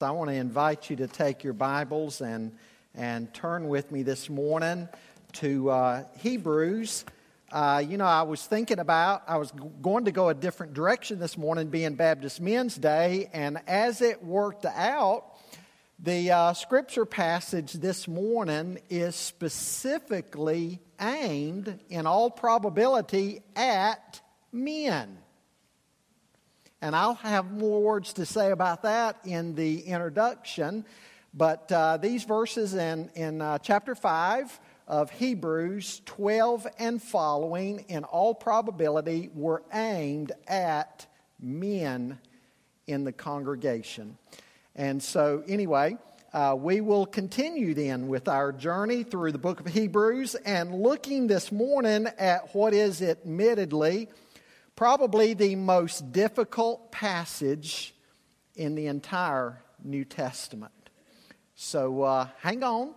I 0.00 0.12
want 0.12 0.30
to 0.30 0.36
invite 0.36 0.90
you 0.90 0.96
to 0.98 1.08
take 1.08 1.42
your 1.42 1.54
Bibles 1.54 2.20
and, 2.20 2.52
and 2.94 3.34
turn 3.34 3.66
with 3.66 3.90
me 3.90 4.04
this 4.04 4.30
morning 4.30 4.88
to 5.32 5.70
uh, 5.70 6.04
Hebrews. 6.18 7.04
Uh, 7.50 7.82
you 7.84 7.96
know, 7.96 8.04
I 8.04 8.22
was 8.22 8.46
thinking 8.46 8.78
about, 8.78 9.24
I 9.26 9.38
was 9.38 9.50
going 9.82 10.04
to 10.04 10.12
go 10.12 10.28
a 10.28 10.34
different 10.34 10.72
direction 10.72 11.18
this 11.18 11.36
morning, 11.36 11.66
being 11.66 11.96
Baptist 11.96 12.40
Men's 12.40 12.76
Day, 12.76 13.28
and 13.32 13.58
as 13.66 14.00
it 14.00 14.22
worked 14.22 14.66
out, 14.66 15.36
the 15.98 16.30
uh, 16.30 16.52
scripture 16.52 17.04
passage 17.04 17.72
this 17.72 18.06
morning 18.06 18.78
is 18.88 19.16
specifically 19.16 20.78
aimed, 21.00 21.80
in 21.88 22.06
all 22.06 22.30
probability, 22.30 23.42
at 23.56 24.20
men. 24.52 25.18
And 26.80 26.94
I'll 26.94 27.14
have 27.14 27.50
more 27.50 27.82
words 27.82 28.12
to 28.14 28.26
say 28.26 28.52
about 28.52 28.82
that 28.82 29.16
in 29.24 29.56
the 29.56 29.80
introduction. 29.80 30.84
But 31.34 31.70
uh, 31.72 31.96
these 31.96 32.22
verses 32.22 32.74
in, 32.74 33.10
in 33.16 33.42
uh, 33.42 33.58
chapter 33.58 33.96
5 33.96 34.60
of 34.86 35.10
Hebrews 35.10 36.02
12 36.06 36.68
and 36.78 37.02
following, 37.02 37.84
in 37.88 38.04
all 38.04 38.32
probability, 38.32 39.28
were 39.34 39.64
aimed 39.72 40.30
at 40.46 41.06
men 41.40 42.20
in 42.86 43.02
the 43.02 43.12
congregation. 43.12 44.16
And 44.76 45.02
so, 45.02 45.42
anyway, 45.48 45.96
uh, 46.32 46.54
we 46.56 46.80
will 46.80 47.06
continue 47.06 47.74
then 47.74 48.06
with 48.06 48.28
our 48.28 48.52
journey 48.52 49.02
through 49.02 49.32
the 49.32 49.38
book 49.38 49.58
of 49.58 49.66
Hebrews 49.66 50.36
and 50.36 50.72
looking 50.80 51.26
this 51.26 51.50
morning 51.50 52.06
at 52.18 52.54
what 52.54 52.72
is 52.72 53.02
admittedly 53.02 54.08
probably 54.78 55.34
the 55.34 55.56
most 55.56 56.12
difficult 56.12 56.92
passage 56.92 57.92
in 58.54 58.76
the 58.76 58.86
entire 58.86 59.60
New 59.82 60.04
Testament. 60.04 60.70
So 61.56 62.02
uh, 62.02 62.28
hang 62.40 62.62
on, 62.62 62.94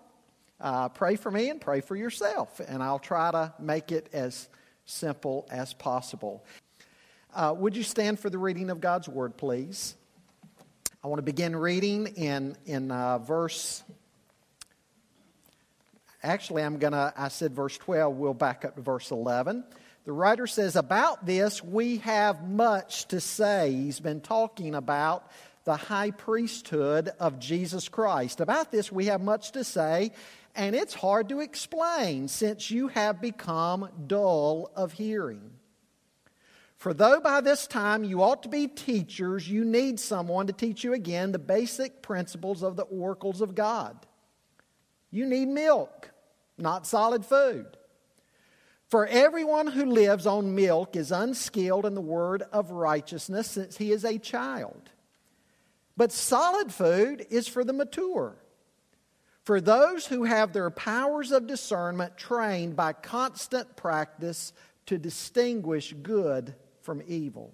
uh, 0.59 0.89
pray 0.89 1.15
for 1.15 1.31
me 1.31 1.49
and 1.49 1.59
pray 1.59 1.81
for 1.81 1.95
yourself, 1.95 2.59
and 2.59 2.83
I'll 2.83 2.99
try 2.99 3.31
to 3.31 3.51
make 3.57 3.91
it 3.91 4.09
as 4.13 4.47
simple 4.85 5.47
as 5.49 5.73
possible. 5.73 6.45
Uh, 7.33 7.55
would 7.57 7.75
you 7.75 7.81
stand 7.81 8.19
for 8.19 8.29
the 8.29 8.37
reading 8.37 8.69
of 8.69 8.79
God's 8.79 9.09
Word, 9.09 9.35
please? 9.35 9.95
I 11.03 11.07
want 11.07 11.17
to 11.17 11.23
begin 11.23 11.55
reading 11.55 12.05
in, 12.15 12.55
in 12.67 12.91
uh, 12.91 13.17
verse. 13.17 13.81
Actually, 16.21 16.61
I'm 16.61 16.77
going 16.77 16.93
to, 16.93 17.11
I 17.17 17.29
said 17.29 17.55
verse 17.55 17.75
12, 17.79 18.17
we'll 18.17 18.35
back 18.35 18.65
up 18.65 18.75
to 18.75 18.83
verse 18.83 19.09
11. 19.09 19.63
The 20.03 20.11
writer 20.11 20.47
says, 20.47 20.75
About 20.75 21.25
this 21.25 21.63
we 21.63 21.97
have 21.97 22.47
much 22.47 23.07
to 23.09 23.19
say. 23.19 23.71
He's 23.71 23.99
been 23.99 24.21
talking 24.21 24.73
about 24.73 25.29
the 25.63 25.75
high 25.75 26.11
priesthood 26.11 27.09
of 27.19 27.39
Jesus 27.39 27.87
Christ. 27.87 28.41
About 28.41 28.71
this 28.71 28.91
we 28.91 29.05
have 29.07 29.21
much 29.21 29.51
to 29.51 29.63
say, 29.63 30.11
and 30.55 30.75
it's 30.75 30.93
hard 30.93 31.29
to 31.29 31.39
explain 31.39 32.27
since 32.27 32.71
you 32.71 32.87
have 32.89 33.21
become 33.21 33.89
dull 34.07 34.71
of 34.75 34.93
hearing. 34.93 35.51
For 36.77 36.95
though 36.95 37.19
by 37.19 37.41
this 37.41 37.67
time 37.67 38.03
you 38.03 38.23
ought 38.23 38.41
to 38.41 38.49
be 38.49 38.67
teachers, 38.67 39.47
you 39.47 39.63
need 39.63 39.99
someone 39.99 40.47
to 40.47 40.53
teach 40.53 40.83
you 40.83 40.93
again 40.93 41.31
the 41.31 41.37
basic 41.37 42.01
principles 42.01 42.63
of 42.63 42.75
the 42.75 42.83
oracles 42.83 43.41
of 43.41 43.53
God. 43.53 43.95
You 45.11 45.27
need 45.27 45.47
milk, 45.47 46.09
not 46.57 46.87
solid 46.87 47.23
food. 47.23 47.77
For 48.91 49.07
everyone 49.07 49.67
who 49.67 49.85
lives 49.85 50.27
on 50.27 50.53
milk 50.53 50.97
is 50.97 51.13
unskilled 51.13 51.85
in 51.85 51.95
the 51.95 52.01
word 52.01 52.43
of 52.51 52.71
righteousness 52.71 53.51
since 53.51 53.77
he 53.77 53.93
is 53.93 54.03
a 54.03 54.17
child. 54.17 54.89
But 55.95 56.11
solid 56.11 56.73
food 56.73 57.25
is 57.29 57.47
for 57.47 57.63
the 57.63 57.71
mature, 57.71 58.35
for 59.45 59.61
those 59.61 60.07
who 60.07 60.25
have 60.25 60.51
their 60.51 60.69
powers 60.69 61.31
of 61.31 61.47
discernment 61.47 62.17
trained 62.17 62.75
by 62.75 62.91
constant 62.91 63.77
practice 63.77 64.51
to 64.87 64.97
distinguish 64.97 65.93
good 65.93 66.53
from 66.81 67.01
evil. 67.07 67.53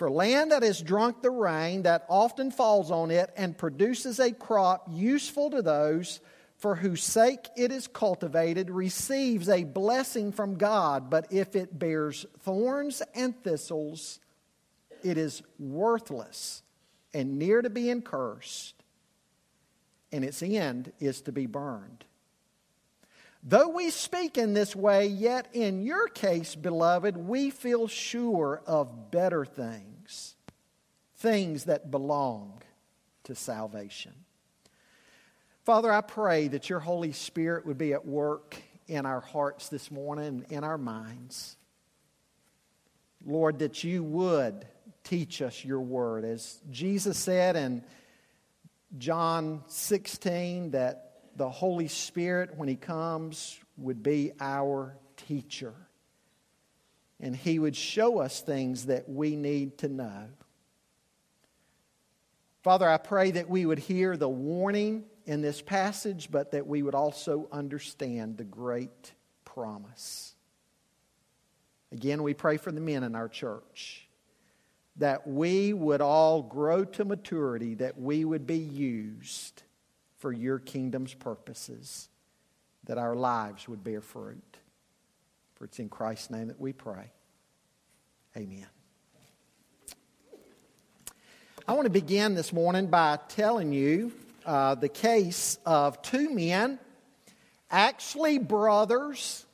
For 0.00 0.10
land 0.10 0.52
that 0.52 0.62
has 0.62 0.80
drunk 0.80 1.20
the 1.20 1.30
rain 1.30 1.82
that 1.82 2.06
often 2.08 2.50
falls 2.52 2.90
on 2.90 3.10
it 3.10 3.34
and 3.36 3.58
produces 3.58 4.18
a 4.18 4.32
crop 4.32 4.88
useful 4.90 5.50
to 5.50 5.60
those 5.60 6.20
for 6.56 6.76
whose 6.76 7.02
sake 7.02 7.46
it 7.54 7.70
is 7.70 7.86
cultivated 7.86 8.70
receives 8.70 9.46
a 9.50 9.64
blessing 9.64 10.32
from 10.32 10.54
God, 10.54 11.10
but 11.10 11.30
if 11.30 11.54
it 11.54 11.78
bears 11.78 12.24
thorns 12.38 13.02
and 13.14 13.38
thistles, 13.44 14.20
it 15.04 15.18
is 15.18 15.42
worthless 15.58 16.62
and 17.12 17.38
near 17.38 17.60
to 17.60 17.68
being 17.68 18.00
cursed, 18.00 18.82
and 20.10 20.24
its 20.24 20.42
end 20.42 20.94
is 20.98 21.20
to 21.20 21.30
be 21.30 21.44
burned. 21.44 22.06
Though 23.42 23.68
we 23.68 23.90
speak 23.90 24.36
in 24.36 24.52
this 24.52 24.76
way, 24.76 25.06
yet 25.06 25.48
in 25.54 25.82
your 25.82 26.08
case, 26.08 26.54
beloved, 26.54 27.16
we 27.16 27.50
feel 27.50 27.88
sure 27.88 28.62
of 28.66 29.10
better 29.10 29.46
things, 29.46 30.36
things 31.16 31.64
that 31.64 31.90
belong 31.90 32.62
to 33.24 33.34
salvation. 33.34 34.12
Father, 35.64 35.90
I 35.90 36.02
pray 36.02 36.48
that 36.48 36.68
your 36.68 36.80
Holy 36.80 37.12
Spirit 37.12 37.64
would 37.64 37.78
be 37.78 37.92
at 37.94 38.04
work 38.06 38.56
in 38.88 39.06
our 39.06 39.20
hearts 39.20 39.68
this 39.68 39.90
morning, 39.90 40.44
in 40.50 40.64
our 40.64 40.78
minds. 40.78 41.56
Lord, 43.24 43.60
that 43.60 43.84
you 43.84 44.02
would 44.02 44.66
teach 45.04 45.40
us 45.40 45.64
your 45.64 45.80
word. 45.80 46.24
As 46.24 46.60
Jesus 46.70 47.16
said 47.18 47.56
in 47.56 47.84
John 48.98 49.62
16, 49.68 50.72
that 50.72 51.09
the 51.40 51.48
Holy 51.48 51.88
Spirit, 51.88 52.50
when 52.58 52.68
He 52.68 52.76
comes, 52.76 53.58
would 53.78 54.02
be 54.02 54.32
our 54.40 54.94
teacher. 55.16 55.72
And 57.18 57.34
He 57.34 57.58
would 57.58 57.74
show 57.74 58.18
us 58.18 58.42
things 58.42 58.86
that 58.86 59.08
we 59.08 59.36
need 59.36 59.78
to 59.78 59.88
know. 59.88 60.26
Father, 62.62 62.86
I 62.86 62.98
pray 62.98 63.30
that 63.30 63.48
we 63.48 63.64
would 63.64 63.78
hear 63.78 64.18
the 64.18 64.28
warning 64.28 65.04
in 65.24 65.40
this 65.40 65.62
passage, 65.62 66.30
but 66.30 66.50
that 66.50 66.66
we 66.66 66.82
would 66.82 66.94
also 66.94 67.48
understand 67.50 68.36
the 68.36 68.44
great 68.44 69.14
promise. 69.46 70.34
Again, 71.90 72.22
we 72.22 72.34
pray 72.34 72.58
for 72.58 72.70
the 72.70 72.82
men 72.82 73.02
in 73.02 73.14
our 73.14 73.30
church 73.30 74.06
that 74.96 75.26
we 75.26 75.72
would 75.72 76.02
all 76.02 76.42
grow 76.42 76.84
to 76.84 77.04
maturity, 77.06 77.76
that 77.76 77.98
we 77.98 78.26
would 78.26 78.46
be 78.46 78.58
used 78.58 79.62
for 80.20 80.32
your 80.32 80.58
kingdom's 80.58 81.14
purposes, 81.14 82.08
that 82.84 82.98
our 82.98 83.16
lives 83.16 83.66
would 83.68 83.82
bear 83.82 84.00
fruit. 84.00 84.58
For 85.54 85.64
it's 85.64 85.78
in 85.78 85.88
Christ's 85.88 86.30
name 86.30 86.48
that 86.48 86.60
we 86.60 86.72
pray. 86.72 87.10
Amen. 88.36 88.66
I 91.66 91.72
want 91.72 91.86
to 91.86 91.90
begin 91.90 92.34
this 92.34 92.52
morning 92.52 92.86
by 92.86 93.18
telling 93.28 93.72
you 93.72 94.12
uh, 94.44 94.74
the 94.74 94.88
case 94.88 95.58
of 95.64 96.02
two 96.02 96.34
men, 96.34 96.78
actually 97.70 98.38
brothers, 98.38 99.46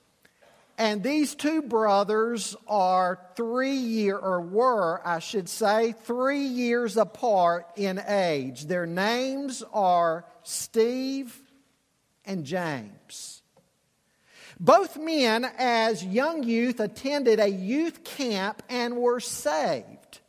and 0.79 1.03
these 1.03 1.35
two 1.35 1.63
brothers 1.63 2.57
are 2.67 3.19
three 3.35 3.77
year 3.77 4.19
or 4.19 4.41
were, 4.41 5.01
I 5.07 5.21
should 5.21 5.49
say, 5.49 5.95
three 6.05 6.45
years 6.45 6.97
apart 6.97 7.67
in 7.77 7.99
age. 7.99 8.67
Their 8.67 8.87
names 8.87 9.63
are 9.73 10.25
Steve 10.47 11.37
and 12.25 12.45
James. 12.45 13.43
Both 14.61 14.97
men, 14.97 15.45
as 15.59 16.05
young 16.05 16.45
youth, 16.45 16.79
attended 16.79 17.41
a 17.41 17.49
youth 17.49 18.05
camp 18.05 18.63
and 18.69 18.97
were 18.97 19.19
saved. 19.21 20.21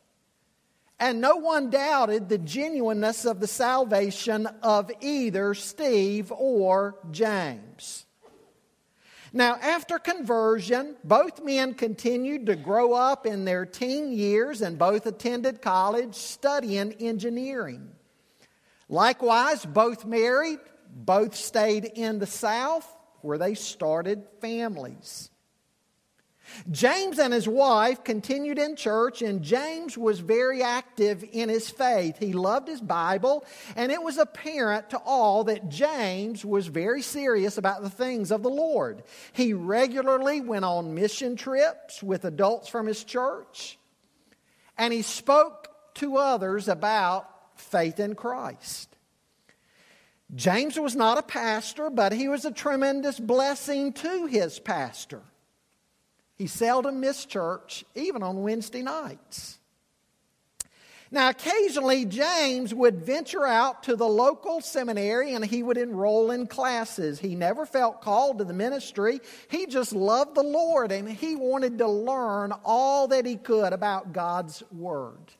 And 0.98 1.20
no 1.20 1.36
one 1.36 1.70
doubted 1.70 2.28
the 2.28 2.38
genuineness 2.38 3.24
of 3.24 3.38
the 3.38 3.46
salvation 3.46 4.46
of 4.62 4.90
either 5.00 5.54
Steve 5.54 6.32
or 6.32 6.96
James. 7.12 8.04
Now, 9.32 9.54
after 9.62 10.00
conversion, 10.00 10.96
both 11.04 11.44
men 11.44 11.74
continued 11.74 12.46
to 12.46 12.56
grow 12.56 12.92
up 12.92 13.24
in 13.24 13.44
their 13.44 13.64
teen 13.64 14.10
years 14.10 14.62
and 14.62 14.76
both 14.78 15.06
attended 15.06 15.62
college 15.62 16.16
studying 16.16 16.94
engineering. 16.94 17.92
Likewise, 18.88 19.64
both 19.66 20.04
married, 20.04 20.60
both 20.90 21.34
stayed 21.34 21.84
in 21.84 22.18
the 22.18 22.26
South 22.26 22.86
where 23.20 23.38
they 23.38 23.54
started 23.54 24.26
families. 24.40 25.30
James 26.70 27.18
and 27.18 27.32
his 27.32 27.46
wife 27.46 28.02
continued 28.04 28.58
in 28.58 28.74
church, 28.74 29.20
and 29.22 29.42
James 29.42 29.98
was 29.98 30.20
very 30.20 30.62
active 30.62 31.24
in 31.32 31.48
his 31.48 31.68
faith. 31.68 32.16
He 32.18 32.32
loved 32.32 32.68
his 32.68 32.80
Bible, 32.80 33.44
and 33.76 33.92
it 33.92 34.02
was 34.02 34.16
apparent 34.16 34.90
to 34.90 34.98
all 34.98 35.44
that 35.44 35.68
James 35.68 36.44
was 36.44 36.66
very 36.66 37.02
serious 37.02 37.58
about 37.58 37.82
the 37.82 37.90
things 37.90 38.30
of 38.30 38.42
the 38.42 38.50
Lord. 38.50 39.02
He 39.32 39.52
regularly 39.52 40.40
went 40.40 40.64
on 40.64 40.94
mission 40.94 41.36
trips 41.36 42.02
with 42.02 42.24
adults 42.24 42.68
from 42.68 42.86
his 42.86 43.04
church, 43.04 43.78
and 44.76 44.92
he 44.92 45.02
spoke 45.02 45.68
to 45.94 46.16
others 46.16 46.68
about 46.68 47.28
faith 47.60 48.00
in 48.00 48.14
Christ. 48.14 48.96
James 50.34 50.78
was 50.78 50.94
not 50.94 51.18
a 51.18 51.22
pastor, 51.22 51.88
but 51.88 52.12
he 52.12 52.28
was 52.28 52.44
a 52.44 52.52
tremendous 52.52 53.18
blessing 53.18 53.92
to 53.94 54.26
his 54.26 54.58
pastor. 54.58 55.22
He 56.36 56.46
seldom 56.46 57.00
missed 57.00 57.28
church, 57.28 57.84
even 57.94 58.22
on 58.22 58.42
Wednesday 58.42 58.82
nights. 58.82 59.58
Now, 61.10 61.30
occasionally, 61.30 62.04
James 62.04 62.74
would 62.74 63.02
venture 63.02 63.46
out 63.46 63.84
to 63.84 63.96
the 63.96 64.06
local 64.06 64.60
seminary 64.60 65.32
and 65.32 65.42
he 65.42 65.62
would 65.62 65.78
enroll 65.78 66.30
in 66.30 66.46
classes. 66.46 67.18
He 67.18 67.34
never 67.34 67.64
felt 67.64 68.02
called 68.02 68.38
to 68.38 68.44
the 68.44 68.52
ministry. 68.52 69.20
He 69.50 69.64
just 69.64 69.94
loved 69.94 70.34
the 70.34 70.42
Lord 70.42 70.92
and 70.92 71.08
he 71.08 71.34
wanted 71.34 71.78
to 71.78 71.88
learn 71.88 72.52
all 72.62 73.08
that 73.08 73.24
he 73.24 73.36
could 73.36 73.72
about 73.72 74.12
God's 74.12 74.62
Word. 74.70 75.32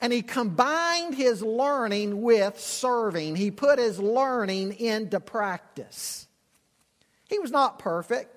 And 0.00 0.12
he 0.12 0.22
combined 0.22 1.14
his 1.14 1.42
learning 1.42 2.20
with 2.22 2.60
serving. 2.60 3.36
He 3.36 3.50
put 3.50 3.78
his 3.78 3.98
learning 3.98 4.78
into 4.78 5.20
practice. 5.20 6.26
He 7.28 7.38
was 7.38 7.50
not 7.50 7.78
perfect. 7.78 8.36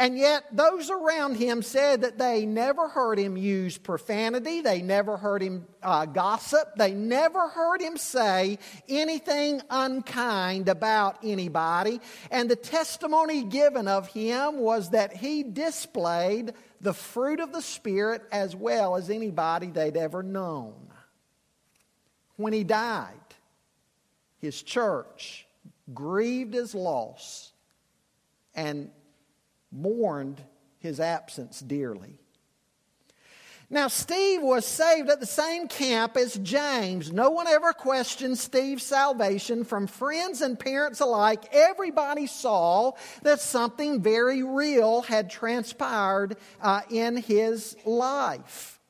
And 0.00 0.16
yet, 0.16 0.44
those 0.50 0.88
around 0.88 1.34
him 1.34 1.60
said 1.60 2.00
that 2.00 2.16
they 2.16 2.46
never 2.46 2.88
heard 2.88 3.18
him 3.18 3.36
use 3.36 3.76
profanity. 3.76 4.62
They 4.62 4.80
never 4.80 5.18
heard 5.18 5.42
him 5.42 5.66
uh, 5.82 6.06
gossip. 6.06 6.74
They 6.74 6.92
never 6.92 7.48
heard 7.48 7.82
him 7.82 7.98
say 7.98 8.58
anything 8.88 9.60
unkind 9.68 10.70
about 10.70 11.18
anybody. 11.22 12.00
And 12.30 12.50
the 12.50 12.56
testimony 12.56 13.44
given 13.44 13.88
of 13.88 14.08
him 14.08 14.60
was 14.60 14.88
that 14.90 15.14
he 15.14 15.42
displayed 15.42 16.54
the 16.80 16.94
fruit 16.94 17.40
of 17.40 17.52
the 17.52 17.62
Spirit 17.62 18.22
as 18.32 18.56
well 18.56 18.96
as 18.96 19.10
anybody 19.10 19.66
they'd 19.68 19.96
ever 19.96 20.22
known. 20.22 20.74
When 22.36 22.52
he 22.52 22.64
died, 22.64 23.14
his 24.38 24.62
church 24.62 25.46
grieved 25.92 26.54
his 26.54 26.74
loss 26.74 27.52
and 28.54 28.90
mourned 29.70 30.42
his 30.78 31.00
absence 31.00 31.60
dearly. 31.60 32.18
Now, 33.72 33.86
Steve 33.86 34.42
was 34.42 34.66
saved 34.66 35.08
at 35.10 35.20
the 35.20 35.26
same 35.26 35.68
camp 35.68 36.16
as 36.16 36.34
James. 36.34 37.12
No 37.12 37.30
one 37.30 37.46
ever 37.46 37.72
questioned 37.72 38.36
Steve's 38.36 38.82
salvation 38.82 39.62
from 39.62 39.86
friends 39.86 40.40
and 40.40 40.58
parents 40.58 40.98
alike. 40.98 41.44
Everybody 41.52 42.26
saw 42.26 42.92
that 43.22 43.40
something 43.40 44.02
very 44.02 44.42
real 44.42 45.02
had 45.02 45.30
transpired 45.30 46.36
uh, 46.60 46.80
in 46.90 47.16
his 47.16 47.76
life. 47.84 48.80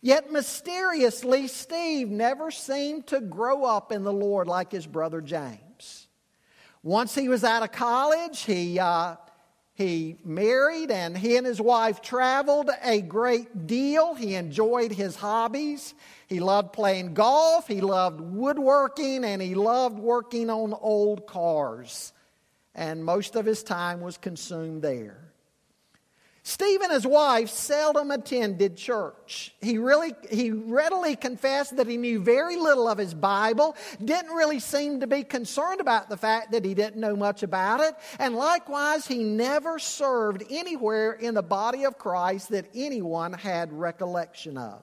Yet 0.00 0.32
mysteriously, 0.32 1.46
Steve 1.46 2.08
never 2.08 2.50
seemed 2.50 3.06
to 3.08 3.20
grow 3.20 3.64
up 3.64 3.92
in 3.92 4.02
the 4.02 4.14
Lord 4.14 4.48
like 4.48 4.72
his 4.72 4.86
brother 4.86 5.20
James. 5.20 6.08
Once 6.82 7.14
he 7.14 7.28
was 7.28 7.44
out 7.44 7.62
of 7.62 7.70
college, 7.70 8.40
he, 8.44 8.78
uh, 8.78 9.16
he 9.80 10.16
married 10.24 10.90
and 10.90 11.16
he 11.16 11.36
and 11.36 11.46
his 11.46 11.60
wife 11.60 12.02
traveled 12.02 12.70
a 12.84 13.00
great 13.00 13.66
deal. 13.66 14.14
He 14.14 14.34
enjoyed 14.34 14.92
his 14.92 15.16
hobbies. 15.16 15.94
He 16.26 16.38
loved 16.38 16.74
playing 16.74 17.14
golf, 17.14 17.66
he 17.66 17.80
loved 17.80 18.20
woodworking, 18.20 19.24
and 19.24 19.40
he 19.40 19.54
loved 19.54 19.98
working 19.98 20.50
on 20.50 20.74
old 20.74 21.26
cars. 21.26 22.12
And 22.74 23.04
most 23.04 23.36
of 23.36 23.46
his 23.46 23.62
time 23.62 24.02
was 24.02 24.18
consumed 24.18 24.82
there. 24.82 25.29
Steve 26.50 26.80
and 26.80 26.90
his 26.90 27.06
wife 27.06 27.48
seldom 27.48 28.10
attended 28.10 28.76
church. 28.76 29.54
He 29.60 29.78
really 29.78 30.16
he 30.30 30.50
readily 30.50 31.14
confessed 31.14 31.76
that 31.76 31.86
he 31.86 31.96
knew 31.96 32.20
very 32.20 32.56
little 32.56 32.88
of 32.88 32.98
his 32.98 33.14
Bible, 33.14 33.76
didn't 34.04 34.32
really 34.32 34.58
seem 34.58 34.98
to 34.98 35.06
be 35.06 35.22
concerned 35.22 35.80
about 35.80 36.08
the 36.08 36.16
fact 36.16 36.50
that 36.50 36.64
he 36.64 36.74
didn't 36.74 37.00
know 37.00 37.14
much 37.14 37.44
about 37.44 37.78
it, 37.78 37.94
and 38.18 38.34
likewise 38.34 39.06
he 39.06 39.22
never 39.22 39.78
served 39.78 40.42
anywhere 40.50 41.12
in 41.12 41.34
the 41.34 41.42
body 41.42 41.84
of 41.84 41.98
Christ 41.98 42.48
that 42.48 42.66
anyone 42.74 43.32
had 43.32 43.72
recollection 43.72 44.58
of. 44.58 44.82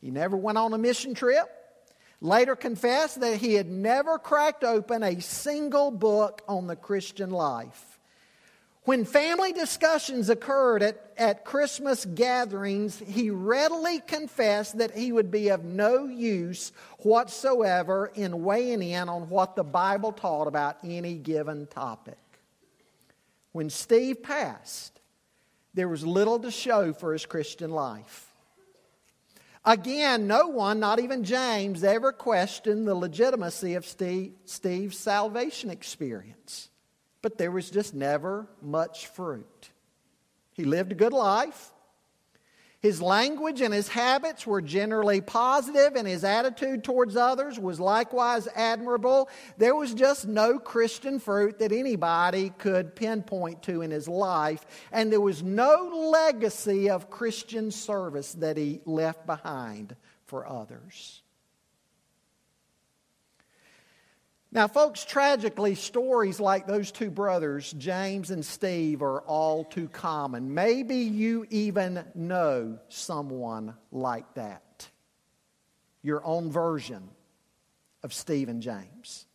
He 0.00 0.10
never 0.10 0.36
went 0.36 0.56
on 0.56 0.72
a 0.72 0.78
mission 0.78 1.12
trip. 1.12 1.44
Later 2.22 2.56
confessed 2.56 3.20
that 3.20 3.36
he 3.36 3.52
had 3.52 3.68
never 3.68 4.18
cracked 4.18 4.64
open 4.64 5.02
a 5.02 5.20
single 5.20 5.90
book 5.90 6.40
on 6.48 6.66
the 6.66 6.74
Christian 6.74 7.28
life. 7.30 7.87
When 8.88 9.04
family 9.04 9.52
discussions 9.52 10.30
occurred 10.30 10.82
at, 10.82 11.12
at 11.18 11.44
Christmas 11.44 12.06
gatherings, 12.06 12.98
he 12.98 13.28
readily 13.28 14.00
confessed 14.00 14.78
that 14.78 14.96
he 14.96 15.12
would 15.12 15.30
be 15.30 15.50
of 15.50 15.62
no 15.62 16.06
use 16.06 16.72
whatsoever 17.00 18.10
in 18.14 18.44
weighing 18.44 18.82
in 18.82 19.10
on 19.10 19.28
what 19.28 19.56
the 19.56 19.62
Bible 19.62 20.12
taught 20.12 20.46
about 20.46 20.78
any 20.82 21.16
given 21.16 21.66
topic. 21.66 22.16
When 23.52 23.68
Steve 23.68 24.22
passed, 24.22 24.98
there 25.74 25.86
was 25.86 26.06
little 26.06 26.38
to 26.38 26.50
show 26.50 26.94
for 26.94 27.12
his 27.12 27.26
Christian 27.26 27.70
life. 27.70 28.32
Again, 29.66 30.26
no 30.26 30.46
one, 30.48 30.80
not 30.80 30.98
even 30.98 31.24
James, 31.24 31.84
ever 31.84 32.10
questioned 32.10 32.88
the 32.88 32.94
legitimacy 32.94 33.74
of 33.74 33.84
Steve, 33.84 34.32
Steve's 34.46 34.98
salvation 34.98 35.68
experience 35.68 36.67
but 37.22 37.38
there 37.38 37.50
was 37.50 37.70
just 37.70 37.94
never 37.94 38.48
much 38.62 39.06
fruit. 39.08 39.70
He 40.52 40.64
lived 40.64 40.92
a 40.92 40.96
good 40.96 41.12
life. 41.12 41.72
His 42.80 43.02
language 43.02 43.60
and 43.60 43.74
his 43.74 43.88
habits 43.88 44.46
were 44.46 44.62
generally 44.62 45.20
positive, 45.20 45.96
and 45.96 46.06
his 46.06 46.22
attitude 46.22 46.84
towards 46.84 47.16
others 47.16 47.58
was 47.58 47.80
likewise 47.80 48.46
admirable. 48.54 49.28
There 49.56 49.74
was 49.74 49.94
just 49.94 50.28
no 50.28 50.60
Christian 50.60 51.18
fruit 51.18 51.58
that 51.58 51.72
anybody 51.72 52.50
could 52.50 52.94
pinpoint 52.94 53.64
to 53.64 53.82
in 53.82 53.90
his 53.90 54.06
life, 54.06 54.64
and 54.92 55.10
there 55.10 55.20
was 55.20 55.42
no 55.42 56.10
legacy 56.12 56.88
of 56.88 57.10
Christian 57.10 57.72
service 57.72 58.34
that 58.34 58.56
he 58.56 58.80
left 58.84 59.26
behind 59.26 59.96
for 60.26 60.46
others. 60.46 61.22
Now, 64.50 64.66
folks, 64.66 65.04
tragically, 65.04 65.74
stories 65.74 66.40
like 66.40 66.66
those 66.66 66.90
two 66.90 67.10
brothers, 67.10 67.72
James 67.76 68.30
and 68.30 68.44
Steve, 68.44 69.02
are 69.02 69.20
all 69.20 69.62
too 69.62 69.88
common. 69.88 70.54
Maybe 70.54 70.96
you 70.96 71.46
even 71.50 72.02
know 72.14 72.78
someone 72.88 73.74
like 73.92 74.34
that. 74.34 74.88
Your 76.02 76.24
own 76.24 76.50
version 76.50 77.10
of 78.02 78.14
Steve 78.14 78.48
and 78.48 78.62
James. 78.62 79.27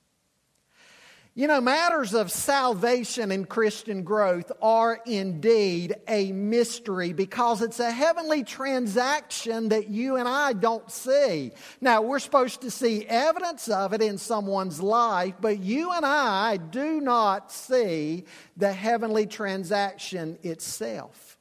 You 1.36 1.48
know, 1.48 1.62
matters 1.62 2.14
of 2.14 2.32
salvation 2.32 3.32
and 3.32 3.50
Christian 3.50 4.04
growth 4.04 4.52
are 4.62 5.00
indeed 5.08 5.96
a 6.08 6.32
mystery 6.32 7.12
because 7.12 7.64
it's 7.64 7.80
a 7.80 7.90
heavenly 7.90 8.44
transaction 8.44 9.70
that 9.70 9.90
you 9.90 10.18
and 10.18 10.30
I 10.30 10.54
don't 10.54 10.92
see. 10.92 11.52
Now, 11.82 12.04
we're 12.04 12.20
supposed 12.20 12.62
to 12.62 12.70
see 12.70 13.08
evidence 13.08 13.68
of 13.68 13.94
it 13.94 14.04
in 14.04 14.20
someone's 14.20 14.80
life, 14.80 15.34
but 15.42 15.58
you 15.58 15.92
and 15.92 16.06
I 16.06 16.58
do 16.58 17.02
not 17.02 17.52
see 17.52 18.26
the 18.56 18.72
heavenly 18.72 19.26
transaction 19.26 20.38
itself. 20.44 21.40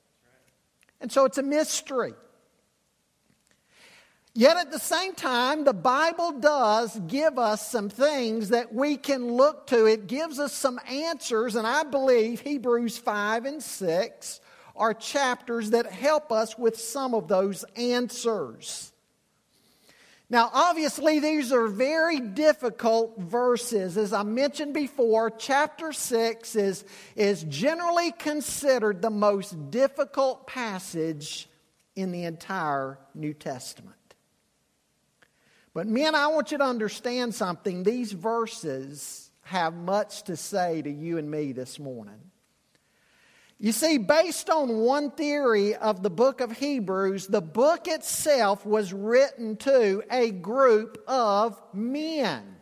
And 1.02 1.12
so 1.12 1.26
it's 1.26 1.37
a 1.37 1.42
mystery. 1.42 2.14
Yet 4.34 4.56
at 4.56 4.70
the 4.70 4.78
same 4.78 5.14
time, 5.14 5.64
the 5.64 5.74
Bible 5.74 6.32
does 6.32 6.98
give 7.06 7.38
us 7.38 7.70
some 7.70 7.90
things 7.90 8.48
that 8.48 8.74
we 8.74 8.96
can 8.96 9.32
look 9.32 9.66
to. 9.66 9.84
It 9.84 10.06
gives 10.06 10.38
us 10.38 10.54
some 10.54 10.80
answers, 10.88 11.54
and 11.54 11.66
I 11.66 11.82
believe 11.82 12.40
Hebrews 12.40 12.96
5 12.96 13.44
and 13.44 13.62
6 13.62 14.40
are 14.74 14.94
chapters 14.94 15.70
that 15.70 15.84
help 15.86 16.32
us 16.32 16.56
with 16.56 16.80
some 16.80 17.14
of 17.14 17.28
those 17.28 17.62
answers. 17.76 18.92
Now, 20.30 20.48
obviously, 20.54 21.20
these 21.20 21.52
are 21.52 21.66
very 21.66 22.18
difficult 22.18 23.18
verses. 23.18 23.98
As 23.98 24.14
I 24.14 24.22
mentioned 24.22 24.72
before, 24.72 25.28
chapter 25.28 25.92
6 25.92 26.56
is, 26.56 26.86
is 27.16 27.44
generally 27.44 28.12
considered 28.12 29.02
the 29.02 29.10
most 29.10 29.70
difficult 29.70 30.46
passage 30.46 31.50
in 31.96 32.12
the 32.12 32.24
entire 32.24 32.98
New 33.14 33.34
Testament. 33.34 33.96
But, 35.74 35.86
men, 35.86 36.14
I 36.14 36.26
want 36.26 36.52
you 36.52 36.58
to 36.58 36.64
understand 36.64 37.34
something. 37.34 37.82
These 37.82 38.12
verses 38.12 39.30
have 39.42 39.74
much 39.74 40.24
to 40.24 40.36
say 40.36 40.82
to 40.82 40.90
you 40.90 41.18
and 41.18 41.30
me 41.30 41.52
this 41.52 41.78
morning. 41.78 42.20
You 43.58 43.70
see, 43.70 43.96
based 43.96 44.50
on 44.50 44.78
one 44.78 45.12
theory 45.12 45.76
of 45.76 46.02
the 46.02 46.10
book 46.10 46.40
of 46.40 46.50
Hebrews, 46.50 47.28
the 47.28 47.40
book 47.40 47.86
itself 47.86 48.66
was 48.66 48.92
written 48.92 49.56
to 49.58 50.02
a 50.10 50.30
group 50.32 51.02
of 51.06 51.62
men. 51.72 52.56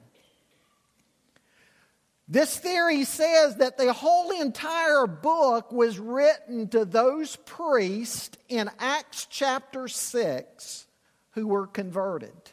This 2.29 2.57
theory 2.59 3.05
says 3.05 3.57
that 3.57 3.77
the 3.77 3.93
whole 3.93 4.31
entire 4.31 5.07
book 5.07 5.73
was 5.73 5.99
written 5.99 6.69
to 6.69 6.85
those 6.85 7.35
priests 7.35 8.37
in 8.49 8.71
Acts 8.79 9.27
chapter 9.29 9.89
6 9.89 10.87
who 11.31 11.47
were 11.47 11.67
converted. 11.67 12.53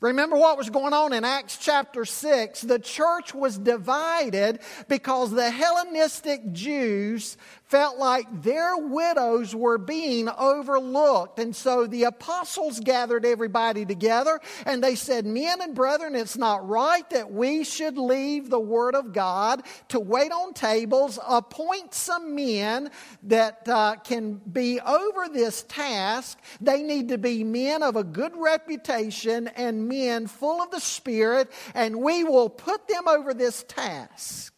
Remember 0.00 0.36
what 0.36 0.58
was 0.58 0.68
going 0.68 0.92
on 0.92 1.12
in 1.12 1.24
Acts 1.24 1.56
chapter 1.56 2.04
6? 2.04 2.60
The 2.62 2.78
church 2.78 3.34
was 3.34 3.58
divided 3.58 4.60
because 4.88 5.30
the 5.30 5.50
Hellenistic 5.50 6.52
Jews 6.52 7.36
felt 7.66 7.98
like 7.98 8.42
their 8.42 8.76
widows 8.76 9.54
were 9.54 9.78
being 9.78 10.28
overlooked. 10.28 11.38
And 11.38 11.54
so 11.54 11.86
the 11.86 12.04
apostles 12.04 12.78
gathered 12.80 13.24
everybody 13.24 13.84
together 13.84 14.40
and 14.64 14.82
they 14.82 14.94
said, 14.94 15.26
Men 15.26 15.60
and 15.60 15.74
brethren, 15.74 16.14
it's 16.14 16.36
not 16.36 16.68
right 16.68 17.08
that 17.10 17.32
we 17.32 17.64
should 17.64 17.98
leave 17.98 18.50
the 18.50 18.60
Word 18.60 18.94
of 18.94 19.12
God 19.12 19.62
to 19.88 19.98
wait 19.98 20.30
on 20.30 20.54
tables, 20.54 21.18
appoint 21.26 21.92
some 21.92 22.34
men 22.34 22.90
that 23.24 23.68
uh, 23.68 23.96
can 23.96 24.34
be 24.34 24.80
over 24.80 25.28
this 25.28 25.64
task. 25.64 26.38
They 26.60 26.82
need 26.82 27.08
to 27.08 27.18
be 27.18 27.42
men 27.42 27.82
of 27.82 27.96
a 27.96 28.04
good 28.04 28.32
reputation 28.36 29.48
and 29.48 29.88
men 29.88 30.28
full 30.28 30.62
of 30.62 30.70
the 30.70 30.80
Spirit, 30.80 31.50
and 31.74 31.96
we 31.96 32.22
will 32.22 32.48
put 32.48 32.86
them 32.86 33.08
over 33.08 33.34
this 33.34 33.64
task. 33.66 34.55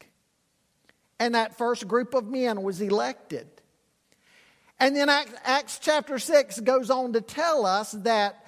And 1.18 1.34
that 1.34 1.58
first 1.58 1.88
group 1.88 2.14
of 2.14 2.26
men 2.28 2.62
was 2.62 2.80
elected. 2.80 3.48
And 4.80 4.94
then 4.94 5.08
Acts 5.08 5.78
chapter 5.80 6.18
6 6.18 6.60
goes 6.60 6.90
on 6.90 7.14
to 7.14 7.20
tell 7.20 7.66
us 7.66 7.92
that 7.92 8.44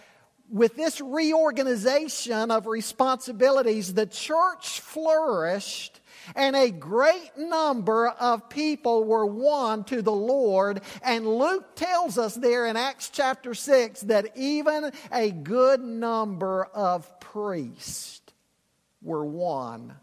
with 0.49 0.77
this 0.77 1.01
reorganization 1.01 2.51
of 2.51 2.67
responsibilities, 2.67 3.95
the 3.95 4.07
church 4.07 4.81
flourished 4.81 6.01
and 6.37 6.55
a 6.55 6.71
great 6.71 7.33
number 7.37 8.09
of 8.09 8.49
people 8.49 9.05
were 9.05 9.27
won 9.27 9.85
to 9.85 10.03
the 10.03 10.13
Lord. 10.13 10.83
And 11.03 11.27
Luke 11.27 11.75
tells 11.75 12.19
us 12.19 12.35
there 12.35 12.67
in 12.67 12.77
Acts 12.77 13.11
chapter 13.11 13.55
6 13.55 14.03
that 14.03 14.37
even 14.37 14.93
a 15.11 15.31
good 15.31 15.81
number 15.81 16.65
of 16.67 17.19
priests 17.21 18.21
were 19.03 19.25
won 19.25 19.95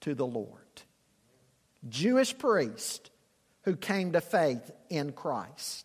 to 0.00 0.14
the 0.14 0.26
Lord. 0.26 0.63
Jewish 1.88 2.36
priest 2.36 3.10
who 3.62 3.76
came 3.76 4.12
to 4.12 4.20
faith 4.20 4.70
in 4.90 5.12
Christ. 5.12 5.84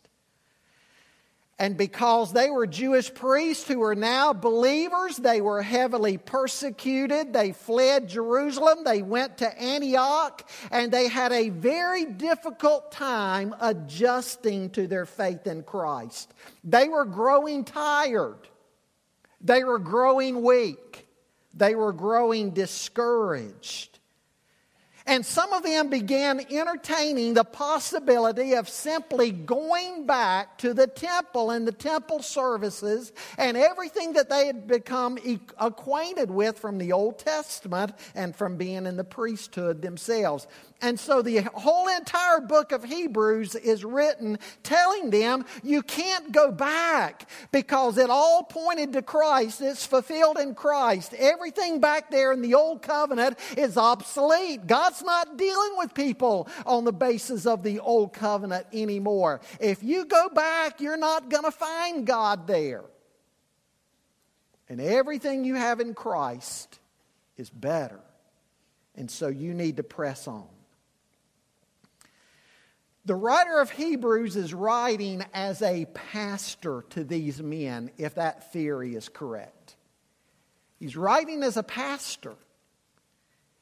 And 1.59 1.75
because 1.75 2.31
they 2.31 2.49
were 2.49 2.65
Jewish 2.65 3.13
priests 3.13 3.67
who 3.67 3.79
were 3.79 3.95
now 3.95 4.31
believers, 4.31 5.17
they 5.17 5.41
were 5.41 5.61
heavily 5.61 6.17
persecuted. 6.17 7.33
They 7.33 7.51
fled 7.51 8.07
Jerusalem. 8.07 8.85
They 8.85 9.01
went 9.01 9.39
to 9.39 9.61
Antioch. 9.61 10.49
And 10.71 10.89
they 10.89 11.09
had 11.09 11.33
a 11.33 11.49
very 11.49 12.05
difficult 12.05 12.93
time 12.93 13.53
adjusting 13.59 14.69
to 14.69 14.87
their 14.87 15.05
faith 15.05 15.47
in 15.47 15.63
Christ. 15.63 16.33
They 16.63 16.87
were 16.87 17.03
growing 17.03 17.65
tired. 17.65 18.39
They 19.41 19.65
were 19.65 19.79
growing 19.79 20.41
weak. 20.41 21.07
They 21.53 21.75
were 21.75 21.91
growing 21.91 22.51
discouraged. 22.51 23.98
And 25.09 25.25
some 25.25 25.53
of 25.53 25.63
them 25.63 25.89
began 25.89 26.39
entertaining 26.51 27.33
the 27.33 27.43
possibility 27.43 28.53
of 28.53 28.69
simply 28.69 29.31
going 29.31 30.05
back 30.05 30.59
to 30.59 30.71
the 30.71 30.85
temple 30.85 31.49
and 31.49 31.67
the 31.67 31.71
temple 31.71 32.21
services 32.21 33.11
and 33.35 33.57
everything 33.57 34.13
that 34.13 34.29
they 34.29 34.45
had 34.45 34.67
become 34.67 35.17
acquainted 35.57 36.29
with 36.29 36.59
from 36.59 36.77
the 36.77 36.91
Old 36.91 37.17
Testament 37.17 37.93
and 38.13 38.35
from 38.35 38.55
being 38.55 38.85
in 38.85 38.97
the 38.97 39.03
priesthood 39.03 39.81
themselves. 39.81 40.45
And 40.81 40.97
so 40.97 41.21
the 41.21 41.41
whole 41.41 41.89
entire 41.89 42.39
book 42.39 42.71
of 42.71 42.85
Hebrews 42.85 43.55
is 43.55 43.83
written 43.83 44.39
telling 44.63 45.09
them 45.09 45.43
you 45.61 45.81
can't 45.81 46.31
go 46.31 46.51
back 46.51 47.29
because 47.51 47.97
it 47.97 48.09
all 48.09 48.43
pointed 48.43 48.93
to 48.93 49.01
Christ. 49.01 49.59
It's 49.61 49.85
fulfilled 49.85 50.37
in 50.37 50.55
Christ. 50.55 51.13
Everything 51.17 51.81
back 51.81 52.09
there 52.09 52.31
in 52.31 52.41
the 52.41 52.53
old 52.53 52.81
covenant 52.81 53.37
is 53.57 53.75
obsolete. 53.75 54.67
God's 54.67 55.03
not 55.03 55.37
dealing 55.37 55.73
with 55.77 55.93
people 55.93 56.47
on 56.65 56.85
the 56.85 56.93
basis 56.93 57.45
of 57.45 57.61
the 57.61 57.79
old 57.79 58.13
covenant 58.13 58.65
anymore. 58.71 59.41
If 59.59 59.83
you 59.83 60.05
go 60.05 60.29
back, 60.29 60.79
you're 60.79 60.97
not 60.97 61.29
going 61.29 61.43
to 61.43 61.51
find 61.51 62.07
God 62.07 62.47
there. 62.47 62.85
And 64.69 64.79
everything 64.79 65.43
you 65.43 65.55
have 65.55 65.81
in 65.81 65.93
Christ 65.93 66.79
is 67.35 67.49
better. 67.49 67.99
And 68.95 69.11
so 69.11 69.27
you 69.27 69.53
need 69.53 69.77
to 69.77 69.83
press 69.83 70.25
on. 70.25 70.47
The 73.09 73.15
writer 73.15 73.59
of 73.59 73.71
Hebrews 73.71 74.35
is 74.35 74.53
writing 74.53 75.25
as 75.33 75.63
a 75.63 75.85
pastor 75.85 76.85
to 76.91 77.03
these 77.03 77.41
men, 77.41 77.89
if 77.97 78.13
that 78.13 78.53
theory 78.53 78.93
is 78.93 79.09
correct. 79.09 79.77
He's 80.77 80.95
writing 80.95 81.41
as 81.41 81.57
a 81.57 81.63
pastor, 81.63 82.35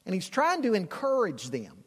and 0.06 0.14
he's 0.14 0.28
trying 0.28 0.64
to 0.64 0.74
encourage 0.74 1.50
them. 1.50 1.86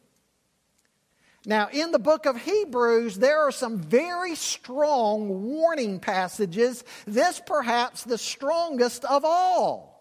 Now, 1.45 1.69
in 1.71 1.91
the 1.91 1.99
book 1.99 2.25
of 2.25 2.41
Hebrews, 2.41 3.19
there 3.19 3.43
are 3.43 3.53
some 3.53 3.77
very 3.77 4.37
strong 4.37 5.43
warning 5.43 6.01
passages, 6.01 6.83
this 7.05 7.43
perhaps 7.45 8.05
the 8.05 8.17
strongest 8.17 9.05
of 9.05 9.23
all. 9.23 10.00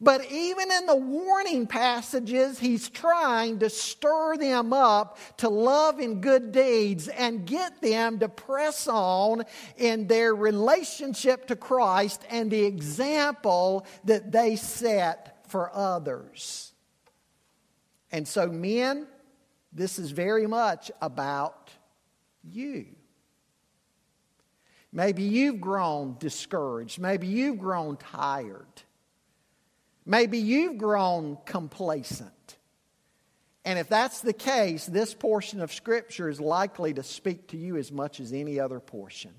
But 0.00 0.30
even 0.30 0.70
in 0.70 0.86
the 0.86 0.96
warning 0.96 1.66
passages, 1.66 2.58
he's 2.58 2.88
trying 2.88 3.60
to 3.60 3.70
stir 3.70 4.36
them 4.36 4.72
up 4.72 5.18
to 5.38 5.48
love 5.48 5.98
and 5.98 6.22
good 6.22 6.52
deeds 6.52 7.08
and 7.08 7.46
get 7.46 7.80
them 7.80 8.18
to 8.18 8.28
press 8.28 8.86
on 8.88 9.44
in 9.76 10.06
their 10.06 10.34
relationship 10.34 11.46
to 11.48 11.56
Christ 11.56 12.22
and 12.30 12.50
the 12.50 12.64
example 12.64 13.86
that 14.04 14.32
they 14.32 14.56
set 14.56 15.44
for 15.48 15.74
others. 15.74 16.72
And 18.12 18.26
so, 18.26 18.48
men, 18.48 19.06
this 19.72 19.98
is 19.98 20.10
very 20.10 20.46
much 20.46 20.90
about 21.00 21.70
you. 22.42 22.86
Maybe 24.92 25.24
you've 25.24 25.60
grown 25.60 26.16
discouraged. 26.18 26.98
Maybe 26.98 27.26
you've 27.26 27.58
grown 27.58 27.96
tired. 27.96 28.82
Maybe 30.06 30.38
you've 30.38 30.78
grown 30.78 31.36
complacent. 31.44 32.30
And 33.64 33.80
if 33.80 33.88
that's 33.88 34.20
the 34.20 34.32
case, 34.32 34.86
this 34.86 35.12
portion 35.12 35.60
of 35.60 35.72
Scripture 35.72 36.28
is 36.28 36.40
likely 36.40 36.94
to 36.94 37.02
speak 37.02 37.48
to 37.48 37.56
you 37.56 37.76
as 37.76 37.90
much 37.90 38.20
as 38.20 38.32
any 38.32 38.60
other 38.60 38.78
portion. 38.78 39.34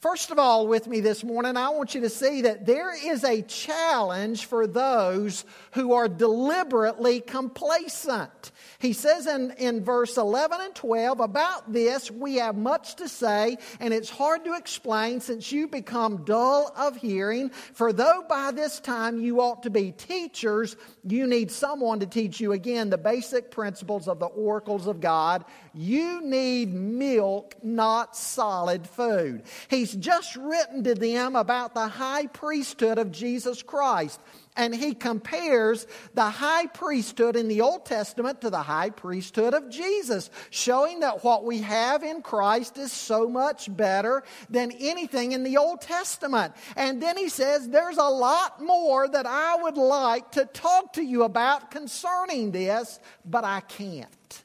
First 0.00 0.32
of 0.32 0.38
all, 0.38 0.66
with 0.66 0.88
me 0.88 0.98
this 0.98 1.22
morning, 1.22 1.56
I 1.56 1.68
want 1.68 1.94
you 1.94 2.00
to 2.00 2.08
see 2.08 2.42
that 2.42 2.66
there 2.66 2.92
is 2.92 3.22
a 3.22 3.42
challenge 3.42 4.46
for 4.46 4.66
those 4.66 5.44
who 5.72 5.92
are 5.92 6.08
deliberately 6.08 7.20
complacent. 7.20 8.50
He 8.80 8.94
says 8.94 9.28
in, 9.28 9.52
in 9.58 9.84
verse 9.84 10.16
11 10.16 10.60
and 10.60 10.74
12, 10.74 11.20
about 11.20 11.72
this 11.72 12.10
we 12.10 12.36
have 12.36 12.56
much 12.56 12.96
to 12.96 13.08
say, 13.08 13.58
and 13.78 13.94
it's 13.94 14.10
hard 14.10 14.44
to 14.44 14.54
explain 14.54 15.20
since 15.20 15.52
you 15.52 15.68
become 15.68 16.24
dull 16.24 16.72
of 16.76 16.96
hearing. 16.96 17.50
For 17.50 17.92
though 17.92 18.24
by 18.28 18.50
this 18.50 18.80
time 18.80 19.20
you 19.20 19.40
ought 19.40 19.62
to 19.62 19.70
be 19.70 19.92
teachers, 19.92 20.74
you 21.04 21.28
need 21.28 21.52
someone 21.52 22.00
to 22.00 22.06
teach 22.06 22.40
you 22.40 22.52
again 22.52 22.90
the 22.90 22.98
basic 22.98 23.52
principles 23.52 24.08
of 24.08 24.18
the 24.18 24.26
oracles 24.26 24.88
of 24.88 25.00
God. 25.00 25.44
You 25.74 26.20
need 26.22 26.74
milk, 26.74 27.54
not 27.62 28.16
solid 28.16 28.88
food. 28.88 29.44
He's 29.68 29.94
just 29.94 30.36
written 30.36 30.84
to 30.84 30.94
them 30.94 31.36
about 31.36 31.74
the 31.74 31.88
high 31.88 32.26
priesthood 32.26 32.98
of 32.98 33.12
Jesus 33.12 33.62
Christ. 33.62 34.20
And 34.54 34.74
he 34.74 34.94
compares 34.94 35.86
the 36.12 36.28
high 36.28 36.66
priesthood 36.66 37.36
in 37.36 37.48
the 37.48 37.62
Old 37.62 37.86
Testament 37.86 38.42
to 38.42 38.50
the 38.50 38.62
high 38.62 38.90
priesthood 38.90 39.54
of 39.54 39.70
Jesus, 39.70 40.28
showing 40.50 41.00
that 41.00 41.24
what 41.24 41.44
we 41.44 41.62
have 41.62 42.02
in 42.02 42.20
Christ 42.20 42.76
is 42.76 42.92
so 42.92 43.28
much 43.28 43.74
better 43.74 44.22
than 44.50 44.70
anything 44.72 45.32
in 45.32 45.42
the 45.42 45.56
Old 45.56 45.80
Testament. 45.80 46.52
And 46.76 47.02
then 47.02 47.16
he 47.16 47.30
says, 47.30 47.68
There's 47.68 47.96
a 47.96 48.02
lot 48.02 48.62
more 48.62 49.08
that 49.08 49.24
I 49.24 49.56
would 49.62 49.78
like 49.78 50.32
to 50.32 50.44
talk 50.44 50.92
to 50.94 51.02
you 51.02 51.22
about 51.22 51.70
concerning 51.70 52.50
this, 52.50 53.00
but 53.24 53.44
I 53.44 53.60
can't. 53.60 54.44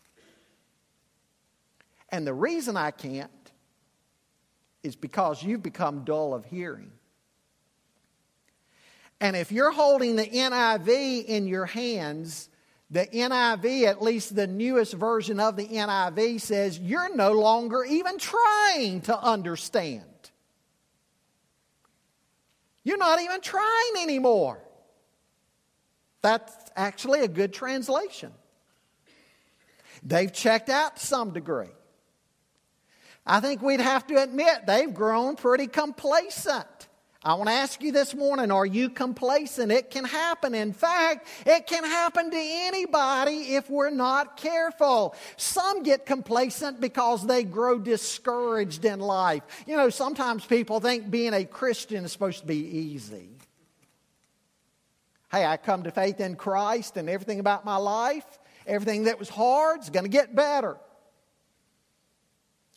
And 2.09 2.25
the 2.25 2.33
reason 2.33 2.77
I 2.77 2.91
can't 2.91 3.31
is 4.87 4.95
because 4.95 5.43
you've 5.43 5.61
become 5.61 6.03
dull 6.03 6.33
of 6.33 6.45
hearing. 6.45 6.91
And 9.19 9.35
if 9.35 9.51
you're 9.51 9.71
holding 9.71 10.15
the 10.15 10.25
NIV 10.25 11.25
in 11.25 11.47
your 11.47 11.65
hands, 11.65 12.49
the 12.89 13.05
NIV, 13.05 13.83
at 13.83 14.01
least 14.01 14.35
the 14.35 14.47
newest 14.47 14.93
version 14.93 15.39
of 15.39 15.57
the 15.57 15.67
NIV, 15.67 16.39
says 16.41 16.79
you're 16.79 17.13
no 17.15 17.33
longer 17.33 17.83
even 17.83 18.17
trying 18.17 19.01
to 19.01 19.19
understand. 19.19 20.03
You're 22.83 22.97
not 22.97 23.21
even 23.21 23.41
trying 23.41 23.93
anymore. 24.01 24.63
That's 26.21 26.53
actually 26.75 27.21
a 27.21 27.27
good 27.27 27.53
translation. 27.53 28.31
They've 30.03 30.31
checked 30.31 30.69
out 30.69 30.95
to 30.97 31.05
some 31.05 31.33
degree. 31.33 31.67
I 33.27 33.41
think 33.41 33.61
we'd 33.61 33.81
have 33.81 34.07
to 34.07 34.23
admit 34.23 34.65
they've 34.65 34.93
grown 34.93 35.35
pretty 35.35 35.67
complacent. 35.67 36.65
I 37.21 37.33
want 37.33 37.49
to 37.49 37.55
ask 37.55 37.81
you 37.81 37.91
this 37.91 38.15
morning 38.15 38.51
are 38.51 38.65
you 38.65 38.89
complacent? 38.89 39.69
It 39.69 39.91
can 39.91 40.05
happen. 40.05 40.55
In 40.55 40.71
fact, 40.71 41.27
it 41.45 41.67
can 41.67 41.83
happen 41.83 42.31
to 42.31 42.37
anybody 42.39 43.55
if 43.55 43.69
we're 43.69 43.89
not 43.89 44.37
careful. 44.37 45.13
Some 45.35 45.83
get 45.83 46.05
complacent 46.05 46.79
because 46.79 47.27
they 47.27 47.43
grow 47.43 47.79
discouraged 47.79 48.85
in 48.85 49.01
life. 49.01 49.43
You 49.67 49.75
know, 49.75 49.89
sometimes 49.89 50.45
people 50.45 50.79
think 50.79 51.11
being 51.11 51.33
a 51.33 51.43
Christian 51.43 52.05
is 52.05 52.13
supposed 52.13 52.39
to 52.39 52.47
be 52.47 52.65
easy. 52.65 53.27
Hey, 55.29 55.45
I 55.45 55.57
come 55.57 55.83
to 55.83 55.91
faith 55.91 56.21
in 56.21 56.37
Christ 56.37 56.95
and 56.95 57.09
everything 57.09 57.41
about 57.41 57.65
my 57.65 57.75
life, 57.75 58.25
everything 58.65 59.03
that 59.03 59.19
was 59.19 59.27
hard 59.27 59.81
is 59.81 59.89
going 59.89 60.05
to 60.05 60.09
get 60.09 60.33
better. 60.33 60.77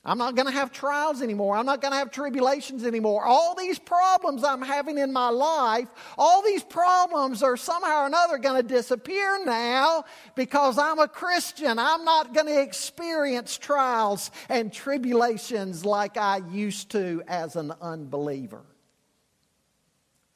I'm 0.03 0.17
not 0.17 0.35
going 0.35 0.47
to 0.47 0.53
have 0.53 0.73
trials 0.73 1.21
anymore. 1.21 1.57
I'm 1.57 1.67
not 1.67 1.83
going 1.83 1.93
to 1.93 1.99
have 1.99 2.11
tribulations 2.11 2.85
anymore. 2.85 3.27
All 3.27 3.55
these 3.55 3.79
problems 3.79 4.43
I'm 4.43 4.63
having 4.63 4.97
in 4.97 5.13
my 5.13 5.29
life, 5.29 5.89
all 6.17 6.43
these 6.43 6.63
problems 6.63 7.43
are 7.43 7.57
somehow 7.57 8.05
or 8.05 8.07
another 8.07 8.39
going 8.39 8.63
to 8.63 8.67
disappear 8.67 9.45
now 9.45 10.05
because 10.37 10.79
I'm 10.79 10.99
a 11.01 11.09
Christian. 11.09 11.79
I'm 11.79 12.05
not 12.07 12.33
going 12.33 12.47
to 12.47 12.63
experience 12.63 13.59
trials 13.59 14.31
and 14.49 14.73
tribulations 14.73 15.85
like 15.85 16.17
I 16.17 16.39
used 16.51 16.91
to 16.93 17.23
as 17.29 17.57
an 17.57 17.75
unbeliever. 17.83 18.63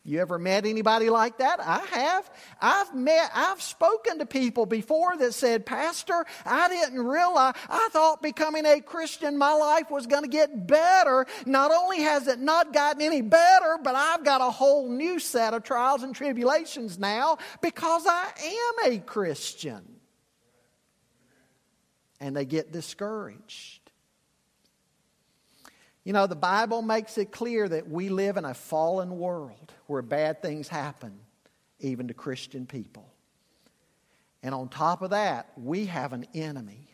You 0.06 0.20
ever 0.20 0.38
met 0.38 0.66
anybody 0.66 1.08
like 1.08 1.38
that? 1.38 1.60
I 1.60 1.78
have. 1.78 2.30
I've 2.60 2.94
met, 2.94 3.30
I've 3.34 3.62
spoken 3.62 4.18
to 4.18 4.26
people 4.26 4.66
before 4.66 5.16
that 5.16 5.32
said, 5.32 5.64
Pastor, 5.64 6.26
I 6.44 6.68
didn't 6.68 7.06
realize, 7.06 7.54
I 7.70 7.88
thought 7.90 8.20
becoming 8.20 8.66
a 8.66 8.82
Christian, 8.82 9.38
my 9.38 9.54
life 9.54 9.90
was 9.90 10.06
going 10.06 10.24
to 10.24 10.28
get 10.28 10.66
better. 10.66 11.24
Not 11.46 11.70
only 11.70 12.02
has 12.02 12.28
it 12.28 12.38
not 12.38 12.74
gotten 12.74 13.00
any 13.00 13.22
better, 13.22 13.78
but 13.82 13.94
I've 13.94 14.24
got 14.24 14.42
a 14.42 14.50
whole 14.50 14.90
new 14.90 15.18
set 15.18 15.54
of 15.54 15.62
trials 15.62 16.02
and 16.02 16.14
tribulations 16.14 16.98
now 16.98 17.38
because 17.62 18.04
I 18.06 18.26
am 18.84 18.92
a 18.92 18.98
Christian. 18.98 19.82
And 22.20 22.36
they 22.36 22.44
get 22.44 22.72
discouraged. 22.72 23.83
You 26.04 26.12
know, 26.12 26.26
the 26.26 26.36
Bible 26.36 26.82
makes 26.82 27.16
it 27.16 27.32
clear 27.32 27.66
that 27.66 27.88
we 27.88 28.10
live 28.10 28.36
in 28.36 28.44
a 28.44 28.54
fallen 28.54 29.18
world 29.18 29.72
where 29.86 30.02
bad 30.02 30.42
things 30.42 30.68
happen, 30.68 31.18
even 31.80 32.08
to 32.08 32.14
Christian 32.14 32.66
people. 32.66 33.10
And 34.42 34.54
on 34.54 34.68
top 34.68 35.00
of 35.00 35.10
that, 35.10 35.50
we 35.56 35.86
have 35.86 36.12
an 36.12 36.26
enemy. 36.34 36.88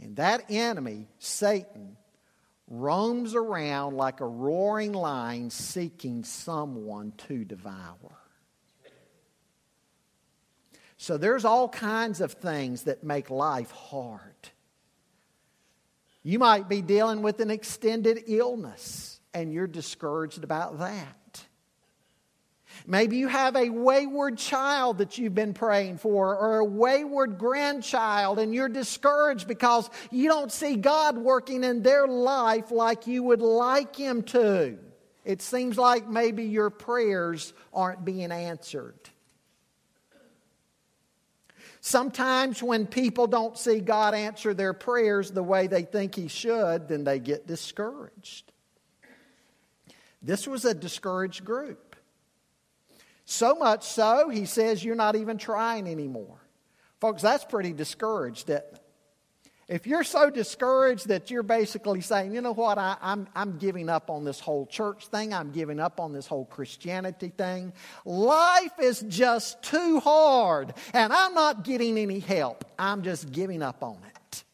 And 0.00 0.14
that 0.16 0.44
enemy, 0.48 1.08
Satan, 1.18 1.96
roams 2.68 3.34
around 3.34 3.96
like 3.96 4.20
a 4.20 4.26
roaring 4.26 4.92
lion 4.92 5.50
seeking 5.50 6.22
someone 6.22 7.12
to 7.28 7.44
devour. 7.44 8.16
So 10.96 11.18
there's 11.18 11.44
all 11.44 11.68
kinds 11.68 12.20
of 12.20 12.32
things 12.32 12.84
that 12.84 13.02
make 13.02 13.28
life 13.28 13.72
hard. 13.72 14.33
You 16.24 16.38
might 16.38 16.68
be 16.68 16.82
dealing 16.82 17.22
with 17.22 17.38
an 17.40 17.50
extended 17.50 18.24
illness 18.26 19.20
and 19.34 19.52
you're 19.52 19.66
discouraged 19.66 20.42
about 20.42 20.78
that. 20.78 21.44
Maybe 22.86 23.18
you 23.18 23.28
have 23.28 23.56
a 23.56 23.70
wayward 23.70 24.38
child 24.38 24.98
that 24.98 25.16
you've 25.16 25.34
been 25.34 25.54
praying 25.54 25.98
for, 25.98 26.36
or 26.36 26.58
a 26.58 26.64
wayward 26.64 27.38
grandchild, 27.38 28.38
and 28.38 28.52
you're 28.52 28.68
discouraged 28.68 29.46
because 29.46 29.88
you 30.10 30.28
don't 30.28 30.50
see 30.50 30.76
God 30.76 31.16
working 31.16 31.62
in 31.62 31.82
their 31.82 32.06
life 32.08 32.70
like 32.70 33.06
you 33.06 33.22
would 33.22 33.40
like 33.40 33.94
Him 33.94 34.22
to. 34.24 34.76
It 35.24 35.40
seems 35.40 35.78
like 35.78 36.08
maybe 36.08 36.44
your 36.44 36.68
prayers 36.68 37.52
aren't 37.72 38.04
being 38.04 38.32
answered. 38.32 38.98
Sometimes 41.86 42.62
when 42.62 42.86
people 42.86 43.26
don't 43.26 43.58
see 43.58 43.78
God 43.78 44.14
answer 44.14 44.54
their 44.54 44.72
prayers 44.72 45.30
the 45.30 45.42
way 45.42 45.66
they 45.66 45.82
think 45.82 46.14
He 46.14 46.28
should, 46.28 46.88
then 46.88 47.04
they 47.04 47.18
get 47.18 47.46
discouraged. 47.46 48.50
This 50.22 50.48
was 50.48 50.64
a 50.64 50.72
discouraged 50.72 51.44
group. 51.44 51.94
So 53.26 53.54
much 53.56 53.82
so, 53.82 54.30
he 54.30 54.46
says, 54.46 54.82
you're 54.82 54.94
not 54.94 55.14
even 55.14 55.36
trying 55.36 55.86
anymore. 55.86 56.38
Folks, 57.02 57.20
that's 57.20 57.44
pretty 57.44 57.74
discouraged, 57.74 58.48
isn't 58.48 58.64
it? 58.64 58.80
If 59.66 59.86
you're 59.86 60.04
so 60.04 60.28
discouraged 60.28 61.08
that 61.08 61.30
you're 61.30 61.42
basically 61.42 62.02
saying, 62.02 62.34
you 62.34 62.42
know 62.42 62.52
what, 62.52 62.76
I, 62.76 62.92
am 63.00 63.28
I'm, 63.34 63.50
I'm 63.52 63.58
giving 63.58 63.88
up 63.88 64.10
on 64.10 64.24
this 64.24 64.38
whole 64.38 64.66
church 64.66 65.06
thing, 65.06 65.32
I'm 65.32 65.52
giving 65.52 65.80
up 65.80 66.00
on 66.00 66.12
this 66.12 66.26
whole 66.26 66.44
Christianity 66.44 67.30
thing, 67.30 67.72
life 68.04 68.78
is 68.78 69.00
just 69.08 69.62
too 69.62 70.00
hard, 70.00 70.74
and 70.92 71.12
I'm 71.12 71.32
not 71.32 71.64
getting 71.64 71.96
any 71.96 72.18
help. 72.18 72.64
I'm 72.78 73.02
just 73.02 73.32
giving 73.32 73.62
up 73.62 73.82
on 73.82 73.98
it. 74.04 74.44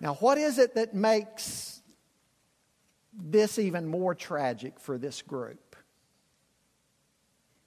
Now, 0.00 0.14
what 0.14 0.36
is 0.36 0.58
it 0.58 0.74
that 0.74 0.94
makes 0.94 1.80
this 3.14 3.58
even 3.58 3.86
more 3.86 4.14
tragic 4.14 4.78
for 4.80 4.98
this 4.98 5.22
group? 5.22 5.76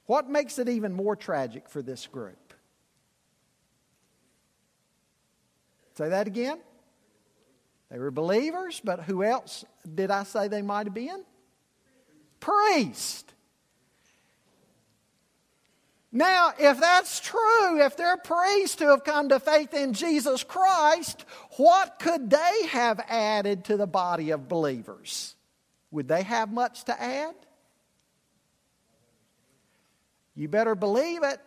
What 0.06 0.30
makes 0.30 0.60
it 0.60 0.70
even 0.70 0.94
more 0.94 1.16
tragic 1.16 1.68
for 1.68 1.82
this 1.82 2.06
group? 2.06 2.45
Say 5.98 6.10
that 6.10 6.28
again. 6.28 6.60
They 7.90 8.00
were 8.00 8.12
believers, 8.12 8.82
but 8.84 9.04
who 9.04 9.24
else 9.24 9.64
did 9.94 10.12
I 10.12 10.24
say 10.24 10.48
they 10.48 10.62
might 10.62 10.88
have 10.88 10.94
been? 10.94 11.24
Priest. 12.40 13.32
Now, 16.12 16.54
if 16.58 16.80
that's 16.80 17.20
true, 17.20 17.82
if 17.82 17.98
they're 17.98 18.18
priests 18.18 18.80
who 18.80 18.88
have 18.88 19.04
come 19.04 19.30
to 19.30 19.40
faith 19.40 19.74
in 19.74 19.94
Jesus 19.94 20.44
Christ, 20.44 21.26
what 21.58 22.00
could 22.00 22.30
they 22.30 22.68
have 22.70 23.02
added 23.10 23.66
to 23.66 23.78
the 23.78 23.88
body 23.88 24.32
of 24.32 24.48
believers? 24.48 25.36
Would 25.92 26.08
they 26.08 26.24
have 26.24 26.52
much 26.52 26.86
to 26.86 27.02
add? 27.02 27.36
You 30.36 30.48
better 30.48 30.76
believe 30.76 31.24
it 31.24 31.40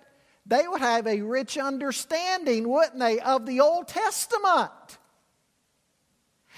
they 0.48 0.66
would 0.66 0.80
have 0.80 1.06
a 1.06 1.20
rich 1.20 1.56
understanding, 1.58 2.68
wouldn't 2.68 2.98
they, 2.98 3.20
of 3.20 3.46
the 3.46 3.60
Old 3.60 3.86
Testament. 3.86 4.97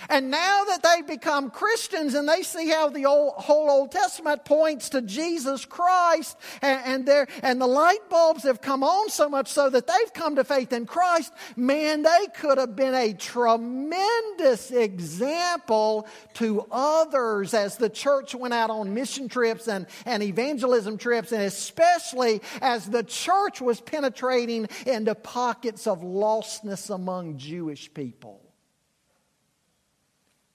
And 0.08 0.30
now 0.30 0.64
that 0.64 0.82
they've 0.82 1.06
become 1.06 1.50
Christians 1.50 2.14
and 2.14 2.28
they 2.28 2.42
see 2.42 2.68
how 2.68 2.88
the 2.88 3.06
old, 3.06 3.34
whole 3.34 3.70
Old 3.70 3.92
Testament 3.92 4.44
points 4.44 4.88
to 4.90 5.02
Jesus 5.02 5.64
Christ, 5.64 6.36
and, 6.62 7.08
and, 7.08 7.28
and 7.42 7.60
the 7.60 7.66
light 7.66 8.08
bulbs 8.08 8.44
have 8.44 8.60
come 8.60 8.82
on 8.82 9.10
so 9.10 9.28
much 9.28 9.48
so 9.48 9.68
that 9.70 9.86
they've 9.86 10.12
come 10.14 10.36
to 10.36 10.44
faith 10.44 10.72
in 10.72 10.86
Christ, 10.86 11.32
man, 11.56 12.02
they 12.02 12.26
could 12.34 12.58
have 12.58 12.74
been 12.74 12.94
a 12.94 13.12
tremendous 13.12 14.70
example 14.70 16.06
to 16.34 16.66
others 16.70 17.54
as 17.54 17.76
the 17.76 17.90
church 17.90 18.34
went 18.34 18.54
out 18.54 18.70
on 18.70 18.94
mission 18.94 19.28
trips 19.28 19.68
and, 19.68 19.86
and 20.06 20.22
evangelism 20.22 20.98
trips, 20.98 21.32
and 21.32 21.42
especially 21.42 22.40
as 22.62 22.86
the 22.86 23.02
church 23.02 23.60
was 23.60 23.80
penetrating 23.80 24.68
into 24.86 25.14
pockets 25.14 25.86
of 25.86 26.00
lostness 26.00 26.92
among 26.94 27.36
Jewish 27.36 27.92
people. 27.92 28.49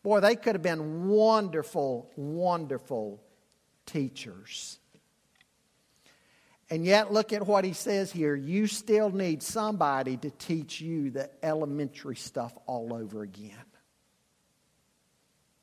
Boy, 0.05 0.19
they 0.19 0.35
could 0.35 0.53
have 0.53 0.61
been 0.61 1.07
wonderful, 1.07 2.11
wonderful 2.15 3.23
teachers. 3.87 4.77
And 6.69 6.85
yet, 6.85 7.11
look 7.11 7.33
at 7.33 7.47
what 7.47 7.65
he 7.65 7.73
says 7.73 8.11
here. 8.11 8.35
You 8.35 8.67
still 8.67 9.09
need 9.09 9.41
somebody 9.41 10.15
to 10.17 10.29
teach 10.29 10.79
you 10.79 11.09
the 11.09 11.31
elementary 11.41 12.17
stuff 12.17 12.55
all 12.67 12.93
over 12.93 13.23
again. 13.23 13.65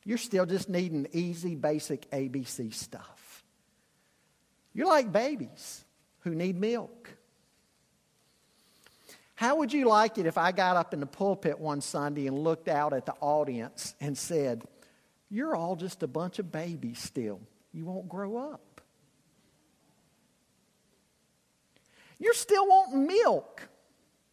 You're 0.04 0.18
still 0.18 0.44
just 0.44 0.68
needing 0.68 1.06
easy, 1.12 1.54
basic 1.54 2.10
ABC 2.10 2.74
stuff. 2.74 3.44
You're 4.74 4.88
like 4.88 5.12
babies 5.12 5.84
who 6.22 6.34
need 6.34 6.58
milk. 6.58 7.10
How 9.42 9.56
would 9.56 9.72
you 9.72 9.88
like 9.88 10.18
it 10.18 10.26
if 10.26 10.38
I 10.38 10.52
got 10.52 10.76
up 10.76 10.94
in 10.94 11.00
the 11.00 11.06
pulpit 11.06 11.58
one 11.58 11.80
Sunday 11.80 12.28
and 12.28 12.38
looked 12.38 12.68
out 12.68 12.92
at 12.92 13.06
the 13.06 13.14
audience 13.20 13.96
and 14.00 14.16
said, 14.16 14.62
You're 15.30 15.56
all 15.56 15.74
just 15.74 16.04
a 16.04 16.06
bunch 16.06 16.38
of 16.38 16.52
babies 16.52 17.00
still. 17.00 17.40
You 17.72 17.84
won't 17.86 18.08
grow 18.08 18.36
up. 18.36 18.80
You're 22.20 22.34
still 22.34 22.68
wanting 22.68 23.08
milk. 23.08 23.68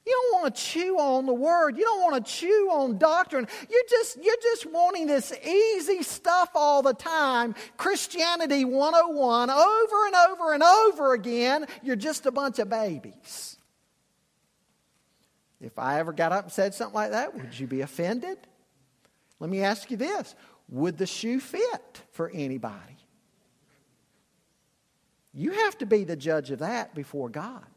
You 0.05 0.11
don't 0.11 0.43
want 0.43 0.55
to 0.55 0.61
chew 0.61 0.99
on 0.99 1.25
the 1.25 1.33
word. 1.33 1.75
You 1.75 1.85
don't 1.85 2.01
want 2.03 2.23
to 2.23 2.31
chew 2.31 2.69
on 2.71 2.99
doctrine. 2.99 3.47
You're 3.67 3.89
just, 3.89 4.23
you're 4.23 4.37
just 4.43 4.67
wanting 4.67 5.07
this 5.07 5.33
easy 5.43 6.03
stuff 6.03 6.51
all 6.53 6.83
the 6.83 6.93
time. 6.93 7.55
Christianity 7.77 8.63
101 8.63 9.49
over 9.49 10.05
and 10.05 10.15
over 10.29 10.53
and 10.53 10.61
over 10.61 11.13
again. 11.15 11.65
You're 11.81 11.95
just 11.95 12.27
a 12.27 12.31
bunch 12.31 12.59
of 12.59 12.69
babies. 12.69 13.58
If 15.61 15.77
I 15.77 15.99
ever 15.99 16.13
got 16.13 16.31
up 16.31 16.45
and 16.45 16.53
said 16.53 16.73
something 16.73 16.95
like 16.95 17.11
that, 17.11 17.35
would 17.35 17.57
you 17.59 17.67
be 17.67 17.81
offended? 17.81 18.37
Let 19.39 19.49
me 19.49 19.61
ask 19.61 19.91
you 19.91 19.97
this 19.97 20.35
Would 20.69 20.97
the 20.97 21.05
shoe 21.05 21.39
fit 21.39 22.01
for 22.11 22.29
anybody? 22.33 22.97
You 25.33 25.51
have 25.51 25.77
to 25.79 25.85
be 25.85 26.03
the 26.03 26.15
judge 26.15 26.51
of 26.51 26.59
that 26.59 26.95
before 26.95 27.29
God. 27.29 27.68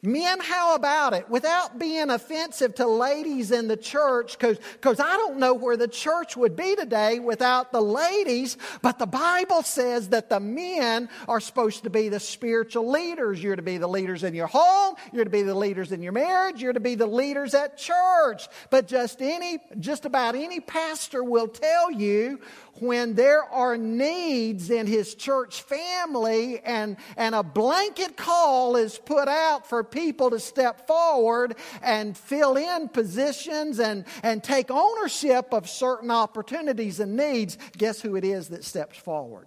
Men, 0.00 0.38
how 0.38 0.76
about 0.76 1.12
it? 1.12 1.28
Without 1.28 1.76
being 1.76 2.10
offensive 2.10 2.76
to 2.76 2.86
ladies 2.86 3.50
in 3.50 3.66
the 3.66 3.76
church, 3.76 4.38
because 4.38 5.00
I 5.00 5.16
don't 5.16 5.38
know 5.38 5.54
where 5.54 5.76
the 5.76 5.88
church 5.88 6.36
would 6.36 6.54
be 6.54 6.76
today 6.76 7.18
without 7.18 7.72
the 7.72 7.80
ladies, 7.80 8.56
but 8.80 9.00
the 9.00 9.06
Bible 9.06 9.62
says 9.62 10.10
that 10.10 10.30
the 10.30 10.38
men 10.38 11.08
are 11.26 11.40
supposed 11.40 11.82
to 11.82 11.90
be 11.90 12.08
the 12.08 12.20
spiritual 12.20 12.88
leaders. 12.88 13.42
You're 13.42 13.56
to 13.56 13.62
be 13.62 13.78
the 13.78 13.88
leaders 13.88 14.22
in 14.22 14.36
your 14.36 14.46
home, 14.46 14.94
you're 15.12 15.24
to 15.24 15.30
be 15.30 15.42
the 15.42 15.56
leaders 15.56 15.90
in 15.90 16.00
your 16.00 16.12
marriage, 16.12 16.62
you're 16.62 16.72
to 16.72 16.80
be 16.80 16.94
the 16.94 17.06
leaders 17.06 17.52
at 17.54 17.76
church. 17.76 18.46
But 18.70 18.86
just 18.86 19.20
any, 19.20 19.58
just 19.80 20.04
about 20.04 20.36
any 20.36 20.60
pastor 20.60 21.24
will 21.24 21.48
tell 21.48 21.90
you 21.90 22.38
when 22.80 23.14
there 23.14 23.42
are 23.42 23.76
needs 23.76 24.70
in 24.70 24.86
his 24.86 25.16
church 25.16 25.62
family 25.62 26.60
and, 26.60 26.96
and 27.16 27.34
a 27.34 27.42
blanket 27.42 28.16
call 28.16 28.76
is 28.76 28.98
put 28.98 29.26
out 29.26 29.66
for 29.66 29.82
people 29.90 30.30
to 30.30 30.40
step 30.40 30.86
forward 30.86 31.56
and 31.82 32.16
fill 32.16 32.56
in 32.56 32.88
positions 32.88 33.78
and, 33.80 34.04
and 34.22 34.42
take 34.42 34.70
ownership 34.70 35.52
of 35.52 35.68
certain 35.68 36.10
opportunities 36.10 37.00
and 37.00 37.16
needs, 37.16 37.58
guess 37.76 38.00
who 38.00 38.16
it 38.16 38.24
is 38.24 38.48
that 38.48 38.64
steps 38.64 38.98
forward? 38.98 39.46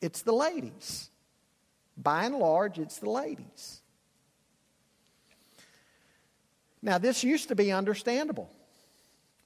It's 0.00 0.22
the 0.22 0.32
ladies. 0.32 1.10
By 1.96 2.24
and 2.24 2.36
large, 2.36 2.78
it's 2.78 2.98
the 2.98 3.10
ladies. 3.10 3.80
Now, 6.82 6.98
this 6.98 7.22
used 7.22 7.48
to 7.48 7.54
be 7.54 7.70
understandable. 7.70 8.50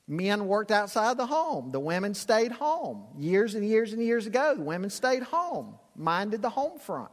Men 0.08 0.46
worked 0.46 0.70
outside 0.70 1.16
the 1.16 1.26
home. 1.26 1.70
The 1.70 1.80
women 1.80 2.14
stayed 2.14 2.52
home. 2.52 3.04
Years 3.18 3.54
and 3.54 3.66
years 3.66 3.92
and 3.92 4.02
years 4.02 4.26
ago, 4.26 4.54
the 4.54 4.62
women 4.62 4.88
stayed 4.88 5.24
home, 5.24 5.74
minded 5.96 6.40
the 6.40 6.48
home 6.48 6.78
front. 6.78 7.10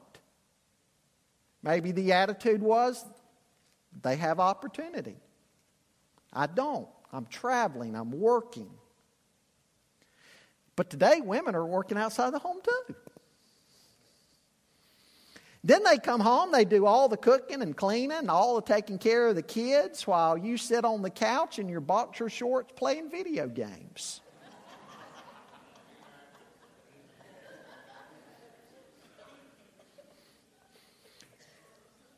Maybe 1.63 1.91
the 1.91 2.11
attitude 2.11 2.61
was 2.61 3.03
they 4.01 4.17
have 4.17 4.39
opportunity. 4.39 5.15
I 6.31 6.47
don't. 6.47 6.87
I'm 7.11 7.25
traveling, 7.27 7.95
I'm 7.95 8.11
working. 8.11 8.69
But 10.75 10.89
today, 10.89 11.21
women 11.21 11.55
are 11.55 11.65
working 11.65 11.97
outside 11.97 12.33
the 12.33 12.39
home 12.39 12.57
too. 12.63 12.95
Then 15.63 15.83
they 15.83 15.97
come 15.97 16.19
home, 16.19 16.51
they 16.51 16.65
do 16.65 16.85
all 16.85 17.07
the 17.07 17.15
cooking 17.15 17.61
and 17.61 17.77
cleaning 17.77 18.17
and 18.17 18.29
all 18.29 18.55
the 18.55 18.61
taking 18.61 18.97
care 18.97 19.27
of 19.27 19.35
the 19.35 19.43
kids 19.43 20.05
while 20.05 20.37
you 20.37 20.57
sit 20.57 20.83
on 20.83 21.01
the 21.01 21.09
couch 21.09 21.57
in 21.57 21.69
your 21.69 21.79
boxer 21.79 22.27
shorts 22.27 22.73
playing 22.75 23.09
video 23.09 23.47
games. 23.47 24.19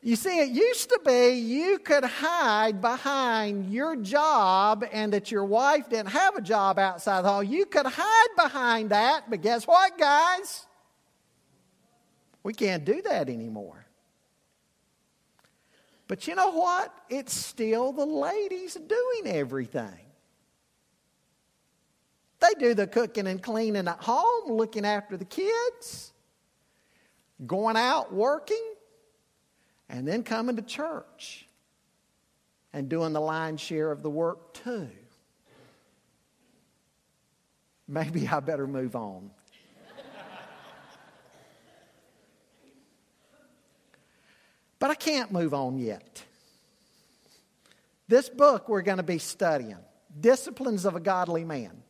You 0.06 0.16
see, 0.16 0.40
it 0.40 0.50
used 0.50 0.90
to 0.90 1.00
be 1.04 1.30
you 1.30 1.80
could 1.80 2.04
hide 2.04 2.80
behind 2.80 3.74
your 3.74 3.96
job 3.96 4.86
and 4.92 5.12
that 5.14 5.32
your 5.32 5.46
wife 5.46 5.90
didn't 5.90 6.10
have 6.10 6.36
a 6.36 6.42
job 6.42 6.78
outside 6.78 7.24
the 7.24 7.30
home. 7.30 7.46
You 7.46 7.66
could 7.66 7.88
hide 7.88 8.36
behind 8.38 8.92
that, 8.92 9.28
but 9.28 9.42
guess 9.42 9.66
what, 9.66 9.98
guys? 9.98 10.68
We 12.44 12.54
can't 12.54 12.86
do 12.86 13.02
that 13.02 13.30
anymore. 13.30 13.84
But 16.08 16.28
you 16.28 16.36
know 16.36 16.52
what? 16.52 16.94
It's 17.10 17.36
still 17.36 17.92
the 17.92 18.06
ladies 18.06 18.76
doing 18.76 19.36
everything. 19.36 20.06
They 22.42 22.54
do 22.60 22.76
the 22.76 22.86
cooking 22.86 23.26
and 23.26 23.42
cleaning 23.42 23.88
at 23.88 24.04
home, 24.04 24.52
looking 24.52 24.86
after 24.86 25.18
the 25.18 25.26
kids, 25.26 26.14
going 27.48 27.76
out 27.76 28.14
working, 28.14 28.75
and 29.90 30.08
then 30.08 30.24
coming 30.24 30.56
to 30.56 30.62
church 30.62 31.48
and 32.74 32.90
doing 32.90 33.14
the 33.14 33.22
lion's 33.22 33.62
share 33.62 33.92
of 33.92 34.04
the 34.04 34.10
work 34.10 34.54
too. 34.54 34.90
Maybe 37.88 38.28
I 38.28 38.40
better 38.40 38.68
move 38.68 38.96
on. 38.96 39.32
But 44.78 44.92
I 44.92 44.96
can't 44.96 45.32
move 45.32 45.54
on 45.54 45.80
yet. 45.80 46.24
This 48.08 48.30
book 48.30 48.70
we're 48.70 48.82
going 48.82 48.98
to 48.98 49.04
be 49.04 49.18
studying 49.18 49.78
Disciplines 50.18 50.86
of 50.86 50.96
a 50.96 51.00
Godly 51.00 51.44
Man. 51.44 51.84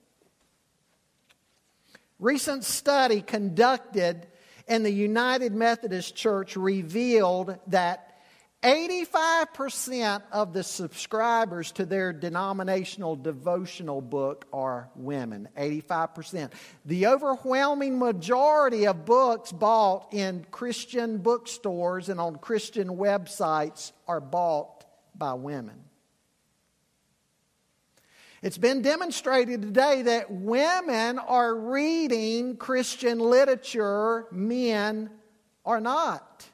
Recent 2.19 2.63
study 2.63 3.21
conducted 3.21 4.27
in 4.67 4.83
the 4.83 4.91
United 4.91 5.53
Methodist 5.53 6.15
Church 6.15 6.55
revealed 6.55 7.57
that 7.67 8.15
85% 8.63 10.23
of 10.31 10.51
the 10.51 10.63
subscribers 10.63 11.71
to 11.73 11.85
their 11.85 12.11
denominational 12.11 13.15
devotional 13.15 14.01
book 14.01 14.47
are 14.51 14.89
women. 14.95 15.47
85%. 15.55 16.51
The 16.85 17.05
overwhelming 17.05 17.99
majority 17.99 18.87
of 18.87 19.05
books 19.05 19.51
bought 19.51 20.07
in 20.11 20.47
Christian 20.49 21.19
bookstores 21.19 22.09
and 22.09 22.19
on 22.19 22.37
Christian 22.37 22.87
websites 22.87 23.91
are 24.07 24.21
bought 24.21 24.83
by 25.13 25.33
women. 25.35 25.83
It's 28.45 28.59
been 28.59 28.83
demonstrated 28.83 29.63
today 29.63 30.03
that 30.03 30.29
women 30.29 31.17
are 31.17 31.55
reading 31.55 32.57
Christian 32.57 33.17
literature, 33.17 34.27
men 34.31 35.09
are 35.65 35.81
not. 35.81 36.47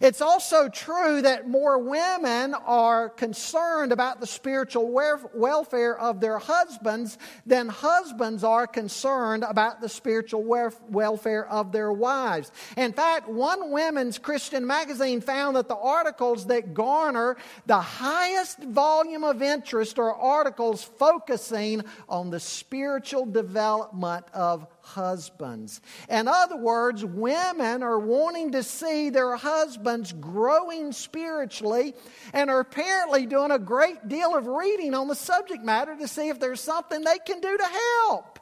It's 0.00 0.22
also 0.22 0.68
true 0.68 1.20
that 1.20 1.46
more 1.46 1.78
women 1.78 2.54
are 2.54 3.10
concerned 3.10 3.92
about 3.92 4.18
the 4.18 4.26
spiritual 4.26 4.90
welfare 4.90 5.98
of 5.98 6.20
their 6.20 6.38
husbands 6.38 7.18
than 7.44 7.68
husbands 7.68 8.42
are 8.42 8.66
concerned 8.66 9.44
about 9.46 9.82
the 9.82 9.90
spiritual 9.90 10.42
welfare 10.88 11.46
of 11.46 11.70
their 11.70 11.92
wives. 11.92 12.50
In 12.78 12.94
fact, 12.94 13.28
one 13.28 13.70
women's 13.70 14.18
Christian 14.18 14.66
magazine 14.66 15.20
found 15.20 15.56
that 15.56 15.68
the 15.68 15.76
articles 15.76 16.46
that 16.46 16.72
garner 16.72 17.36
the 17.66 17.80
highest 17.80 18.62
volume 18.64 19.22
of 19.22 19.42
interest 19.42 19.98
are 19.98 20.14
articles 20.14 20.82
focusing 20.82 21.84
on 22.08 22.30
the 22.30 22.40
spiritual 22.40 23.26
development 23.26 24.24
of 24.32 24.66
husbands. 24.94 25.80
In 26.08 26.28
other 26.28 26.56
words, 26.56 27.04
women 27.04 27.82
are 27.82 27.98
wanting 27.98 28.52
to 28.52 28.62
see 28.62 29.10
their 29.10 29.36
husbands 29.36 30.12
growing 30.12 30.92
spiritually 30.92 31.94
and 32.32 32.50
are 32.50 32.60
apparently 32.60 33.26
doing 33.26 33.50
a 33.50 33.58
great 33.58 34.08
deal 34.08 34.36
of 34.36 34.46
reading 34.46 34.94
on 34.94 35.08
the 35.08 35.14
subject 35.14 35.64
matter 35.64 35.96
to 35.96 36.08
see 36.08 36.28
if 36.28 36.40
there's 36.40 36.60
something 36.60 37.02
they 37.02 37.18
can 37.18 37.40
do 37.40 37.56
to 37.56 37.66
help. 38.08 38.38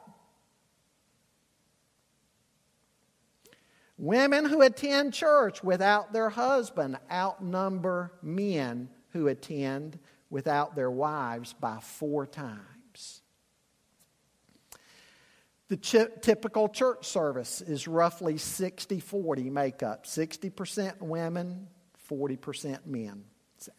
Women 3.97 4.45
who 4.45 4.61
attend 4.61 5.13
church 5.13 5.61
without 5.63 6.13
their 6.13 6.29
husband 6.29 6.97
outnumber 7.11 8.13
men 8.21 8.89
who 9.09 9.27
attend 9.27 9.99
without 10.29 10.75
their 10.75 10.89
wives 10.89 11.53
by 11.53 11.79
four 11.81 12.25
times. 12.25 12.78
The 15.69 15.77
ch- 15.77 16.21
typical 16.21 16.67
church 16.67 17.07
service 17.07 17.61
is 17.61 17.87
roughly 17.87 18.37
60 18.37 18.99
40 18.99 19.49
makeup 19.49 20.05
60% 20.05 20.99
women, 20.99 21.67
40% 22.09 22.85
men. 22.85 23.23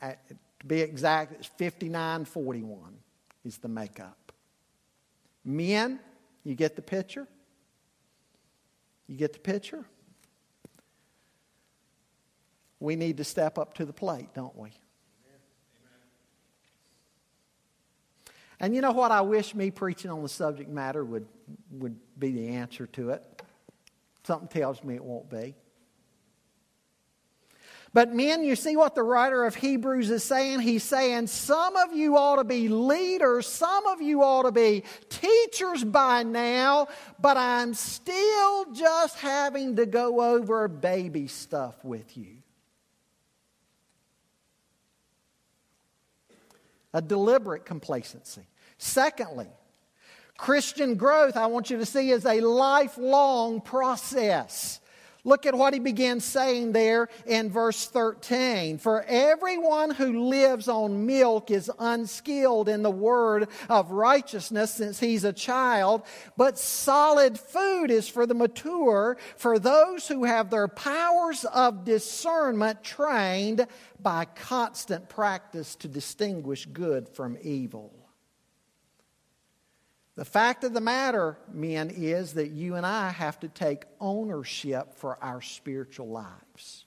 At, 0.00 0.26
to 0.60 0.66
be 0.66 0.80
exact, 0.80 1.32
it's 1.32 1.48
59 1.48 2.24
41 2.24 2.96
is 3.44 3.58
the 3.58 3.68
makeup. 3.68 4.32
Men, 5.44 5.98
you 6.44 6.54
get 6.54 6.76
the 6.76 6.82
picture? 6.82 7.26
You 9.08 9.16
get 9.16 9.32
the 9.32 9.40
picture? 9.40 9.84
We 12.78 12.94
need 12.94 13.16
to 13.16 13.24
step 13.24 13.58
up 13.58 13.74
to 13.74 13.84
the 13.84 13.92
plate, 13.92 14.28
don't 14.34 14.56
we? 14.56 14.70
And 18.60 18.74
you 18.74 18.82
know 18.82 18.92
what? 18.92 19.10
I 19.10 19.22
wish 19.22 19.54
me 19.54 19.70
preaching 19.70 20.10
on 20.10 20.22
the 20.22 20.28
subject 20.28 20.68
matter 20.68 21.02
would, 21.02 21.26
would 21.70 21.96
be 22.18 22.32
the 22.32 22.48
answer 22.48 22.86
to 22.88 23.10
it. 23.10 23.42
Something 24.24 24.48
tells 24.48 24.82
me 24.84 24.94
it 24.94 25.04
won't 25.04 25.30
be. 25.30 25.54
But 27.92 28.14
men, 28.14 28.44
you 28.44 28.54
see 28.54 28.76
what 28.76 28.94
the 28.94 29.02
writer 29.02 29.44
of 29.44 29.56
Hebrews 29.56 30.10
is 30.10 30.22
saying? 30.22 30.60
He's 30.60 30.84
saying 30.84 31.26
some 31.26 31.76
of 31.76 31.92
you 31.92 32.16
ought 32.16 32.36
to 32.36 32.44
be 32.44 32.68
leaders, 32.68 33.48
some 33.48 33.86
of 33.86 34.00
you 34.00 34.22
ought 34.22 34.44
to 34.44 34.52
be 34.52 34.84
teachers 35.08 35.82
by 35.82 36.22
now, 36.22 36.86
but 37.20 37.36
I'm 37.36 37.74
still 37.74 38.72
just 38.72 39.18
having 39.18 39.76
to 39.76 39.86
go 39.86 40.20
over 40.20 40.68
baby 40.68 41.26
stuff 41.26 41.84
with 41.84 42.16
you. 42.16 42.36
A 46.94 47.02
deliberate 47.02 47.64
complacency. 47.64 48.42
Secondly, 48.78 49.48
Christian 50.40 50.94
growth, 50.94 51.36
I 51.36 51.48
want 51.48 51.68
you 51.68 51.76
to 51.76 51.84
see, 51.84 52.10
is 52.10 52.24
a 52.24 52.40
lifelong 52.40 53.60
process. 53.60 54.80
Look 55.22 55.44
at 55.44 55.54
what 55.54 55.74
he 55.74 55.80
begins 55.80 56.24
saying 56.24 56.72
there 56.72 57.10
in 57.26 57.50
verse 57.50 57.86
13. 57.88 58.78
For 58.78 59.02
everyone 59.02 59.90
who 59.90 60.30
lives 60.30 60.66
on 60.66 61.04
milk 61.04 61.50
is 61.50 61.70
unskilled 61.78 62.70
in 62.70 62.82
the 62.82 62.90
word 62.90 63.48
of 63.68 63.90
righteousness 63.90 64.72
since 64.72 64.98
he's 64.98 65.24
a 65.24 65.32
child, 65.34 66.04
but 66.38 66.58
solid 66.58 67.38
food 67.38 67.90
is 67.90 68.08
for 68.08 68.24
the 68.24 68.32
mature, 68.32 69.18
for 69.36 69.58
those 69.58 70.08
who 70.08 70.24
have 70.24 70.48
their 70.48 70.68
powers 70.68 71.44
of 71.44 71.84
discernment 71.84 72.82
trained 72.82 73.66
by 74.00 74.24
constant 74.24 75.10
practice 75.10 75.76
to 75.76 75.86
distinguish 75.86 76.64
good 76.64 77.10
from 77.10 77.36
evil. 77.42 77.99
The 80.20 80.26
fact 80.26 80.64
of 80.64 80.74
the 80.74 80.82
matter, 80.82 81.38
men, 81.50 81.88
is 81.88 82.34
that 82.34 82.50
you 82.50 82.74
and 82.74 82.84
I 82.84 83.08
have 83.08 83.40
to 83.40 83.48
take 83.48 83.84
ownership 83.98 84.94
for 84.96 85.16
our 85.24 85.40
spiritual 85.40 86.08
lives. 86.08 86.84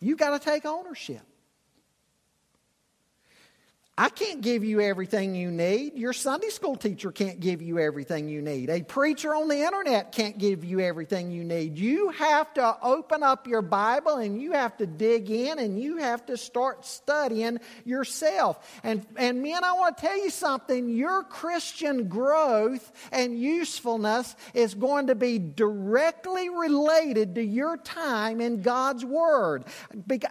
You've 0.00 0.18
got 0.18 0.36
to 0.36 0.44
take 0.44 0.66
ownership. 0.66 1.22
I 4.00 4.08
can't 4.08 4.40
give 4.40 4.64
you 4.64 4.80
everything 4.80 5.34
you 5.34 5.50
need. 5.50 5.98
Your 5.98 6.14
Sunday 6.14 6.48
school 6.48 6.74
teacher 6.74 7.12
can't 7.12 7.38
give 7.38 7.60
you 7.60 7.78
everything 7.78 8.30
you 8.30 8.40
need. 8.40 8.70
A 8.70 8.80
preacher 8.80 9.34
on 9.34 9.46
the 9.46 9.60
internet 9.60 10.10
can't 10.10 10.38
give 10.38 10.64
you 10.64 10.80
everything 10.80 11.30
you 11.30 11.44
need. 11.44 11.76
You 11.76 12.08
have 12.12 12.54
to 12.54 12.78
open 12.82 13.22
up 13.22 13.46
your 13.46 13.60
Bible 13.60 14.16
and 14.16 14.40
you 14.40 14.52
have 14.52 14.74
to 14.78 14.86
dig 14.86 15.30
in 15.30 15.58
and 15.58 15.78
you 15.78 15.98
have 15.98 16.24
to 16.26 16.38
start 16.38 16.86
studying 16.86 17.60
yourself. 17.84 18.80
And, 18.84 19.06
and 19.18 19.42
men, 19.42 19.64
I 19.64 19.72
want 19.72 19.98
to 19.98 20.06
tell 20.06 20.16
you 20.16 20.30
something. 20.30 20.88
Your 20.88 21.22
Christian 21.22 22.08
growth 22.08 22.90
and 23.12 23.38
usefulness 23.38 24.34
is 24.54 24.72
going 24.72 25.08
to 25.08 25.14
be 25.14 25.38
directly 25.38 26.48
related 26.48 27.34
to 27.34 27.42
your 27.42 27.76
time 27.76 28.40
in 28.40 28.62
God's 28.62 29.04
Word. 29.04 29.66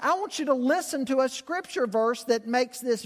I 0.02 0.16
want 0.16 0.40
you 0.40 0.46
to 0.46 0.56
listen 0.56 1.06
to 1.06 1.20
a 1.20 1.30
scripture 1.30 1.86
verse 1.86 2.24
that 2.24 2.48
makes 2.48 2.80
this 2.80 3.04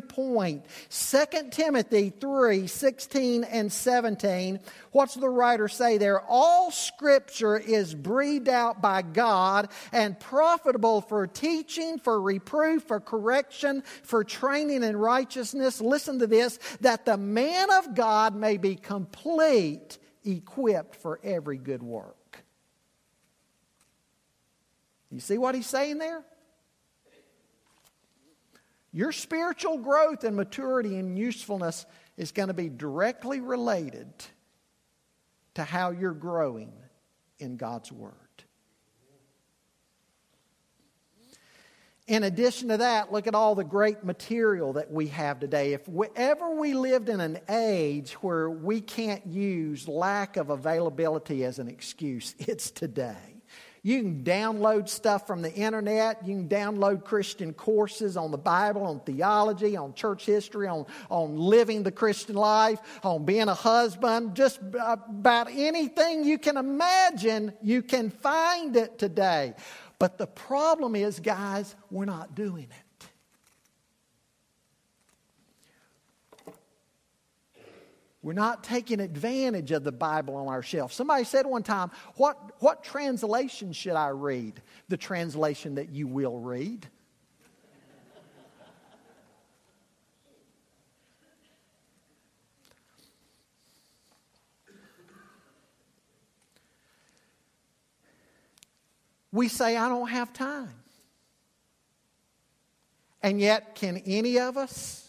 point. 0.00 0.64
2 0.90 1.50
Timothy 1.50 2.10
3 2.10 2.66
16 2.66 3.44
and 3.44 3.72
17. 3.72 4.60
What's 4.92 5.14
the 5.14 5.28
writer 5.28 5.68
say 5.68 5.98
there? 5.98 6.20
All 6.20 6.70
scripture 6.70 7.58
is 7.58 7.94
breathed 7.94 8.48
out 8.48 8.80
by 8.80 9.02
God 9.02 9.68
and 9.92 10.18
profitable 10.18 11.00
for 11.00 11.26
teaching, 11.26 11.98
for 11.98 12.20
reproof, 12.20 12.84
for 12.84 13.00
correction, 13.00 13.82
for 14.02 14.24
training 14.24 14.82
in 14.82 14.96
righteousness. 14.96 15.80
Listen 15.80 16.18
to 16.18 16.26
this 16.26 16.58
that 16.80 17.04
the 17.04 17.16
man 17.16 17.70
of 17.70 17.94
God 17.94 18.34
may 18.34 18.56
be 18.56 18.76
complete, 18.76 19.98
equipped 20.24 20.96
for 20.96 21.20
every 21.22 21.58
good 21.58 21.82
work. 21.82 22.44
You 25.10 25.20
see 25.20 25.38
what 25.38 25.54
he's 25.54 25.66
saying 25.66 25.98
there? 25.98 26.24
Your 28.96 29.12
spiritual 29.12 29.76
growth 29.76 30.24
and 30.24 30.34
maturity 30.34 30.96
and 30.96 31.18
usefulness 31.18 31.84
is 32.16 32.32
going 32.32 32.48
to 32.48 32.54
be 32.54 32.70
directly 32.70 33.40
related 33.40 34.08
to 35.52 35.64
how 35.64 35.90
you're 35.90 36.14
growing 36.14 36.72
in 37.38 37.58
God's 37.58 37.92
Word. 37.92 38.14
In 42.06 42.22
addition 42.22 42.68
to 42.68 42.78
that, 42.78 43.12
look 43.12 43.26
at 43.26 43.34
all 43.34 43.54
the 43.54 43.64
great 43.64 44.02
material 44.02 44.72
that 44.72 44.90
we 44.90 45.08
have 45.08 45.40
today. 45.40 45.74
If 45.74 45.86
we, 45.86 46.06
ever 46.16 46.54
we 46.54 46.72
lived 46.72 47.10
in 47.10 47.20
an 47.20 47.40
age 47.50 48.12
where 48.22 48.48
we 48.48 48.80
can't 48.80 49.26
use 49.26 49.86
lack 49.86 50.38
of 50.38 50.48
availability 50.48 51.44
as 51.44 51.58
an 51.58 51.68
excuse, 51.68 52.34
it's 52.38 52.70
today. 52.70 53.35
You 53.86 54.02
can 54.02 54.24
download 54.24 54.88
stuff 54.88 55.28
from 55.28 55.42
the 55.42 55.54
internet. 55.54 56.26
You 56.26 56.34
can 56.34 56.48
download 56.48 57.04
Christian 57.04 57.52
courses 57.52 58.16
on 58.16 58.32
the 58.32 58.36
Bible, 58.36 58.82
on 58.82 58.98
theology, 58.98 59.76
on 59.76 59.94
church 59.94 60.26
history, 60.26 60.66
on, 60.66 60.86
on 61.08 61.36
living 61.36 61.84
the 61.84 61.92
Christian 61.92 62.34
life, 62.34 62.80
on 63.04 63.24
being 63.24 63.46
a 63.46 63.54
husband. 63.54 64.34
Just 64.34 64.58
uh, 64.76 64.96
about 65.08 65.46
anything 65.52 66.24
you 66.24 66.36
can 66.36 66.56
imagine, 66.56 67.52
you 67.62 67.80
can 67.80 68.10
find 68.10 68.74
it 68.74 68.98
today. 68.98 69.54
But 70.00 70.18
the 70.18 70.26
problem 70.26 70.96
is, 70.96 71.20
guys, 71.20 71.76
we're 71.88 72.06
not 72.06 72.34
doing 72.34 72.64
it. 72.64 72.85
We're 78.26 78.32
not 78.32 78.64
taking 78.64 78.98
advantage 78.98 79.70
of 79.70 79.84
the 79.84 79.92
Bible 79.92 80.34
on 80.34 80.48
our 80.48 80.60
shelf. 80.60 80.92
Somebody 80.92 81.22
said 81.22 81.46
one 81.46 81.62
time, 81.62 81.92
what, 82.16 82.60
what 82.60 82.82
translation 82.82 83.72
should 83.72 83.92
I 83.92 84.08
read? 84.08 84.60
The 84.88 84.96
translation 84.96 85.76
that 85.76 85.90
you 85.90 86.08
will 86.08 86.40
read. 86.40 86.88
We 99.30 99.46
say, 99.46 99.76
I 99.76 99.88
don't 99.88 100.08
have 100.08 100.32
time. 100.32 100.74
And 103.22 103.40
yet, 103.40 103.76
can 103.76 103.98
any 103.98 104.40
of 104.40 104.56
us 104.56 105.05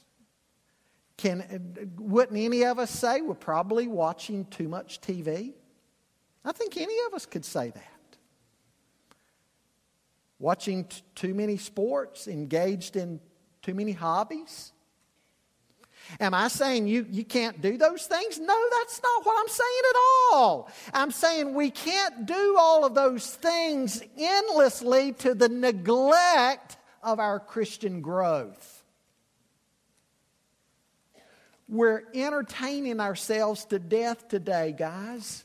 can, 1.17 1.91
wouldn't 1.97 2.37
any 2.37 2.63
of 2.63 2.77
us 2.77 2.91
say 2.91 3.21
we're 3.21 3.33
probably 3.33 3.87
watching 3.87 4.45
too 4.45 4.67
much 4.67 5.01
TV? 5.01 5.53
I 6.45 6.51
think 6.51 6.77
any 6.77 6.95
of 7.07 7.13
us 7.13 7.25
could 7.25 7.43
say 7.43 7.71
that. 7.71 7.83
Watching 10.39 10.85
t- 10.85 11.01
too 11.15 11.33
many 11.33 11.57
sports, 11.57 12.27
engaged 12.27 12.95
in 12.95 13.19
too 13.63 13.73
many 13.73 13.91
hobbies. 13.91 14.71
Am 16.19 16.33
I 16.33 16.47
saying 16.47 16.87
you, 16.87 17.05
you 17.09 17.25
can't 17.25 17.59
do 17.61 17.77
those 17.77 18.05
things? 18.05 18.39
No, 18.39 18.55
that's 18.79 19.01
not 19.01 19.25
what 19.25 19.35
I'm 19.39 19.49
saying 19.49 19.81
at 19.89 19.95
all. 20.31 20.69
I'm 20.93 21.11
saying 21.11 21.53
we 21.53 21.71
can't 21.71 22.25
do 22.25 22.55
all 22.57 22.85
of 22.85 22.93
those 22.93 23.33
things 23.33 24.03
endlessly 24.17 25.13
to 25.13 25.33
the 25.33 25.49
neglect 25.49 26.77
of 27.03 27.19
our 27.19 27.39
Christian 27.39 28.01
growth. 28.01 28.76
We're 31.69 32.03
entertaining 32.13 32.99
ourselves 32.99 33.65
to 33.65 33.79
death 33.79 34.27
today, 34.27 34.73
guys. 34.77 35.43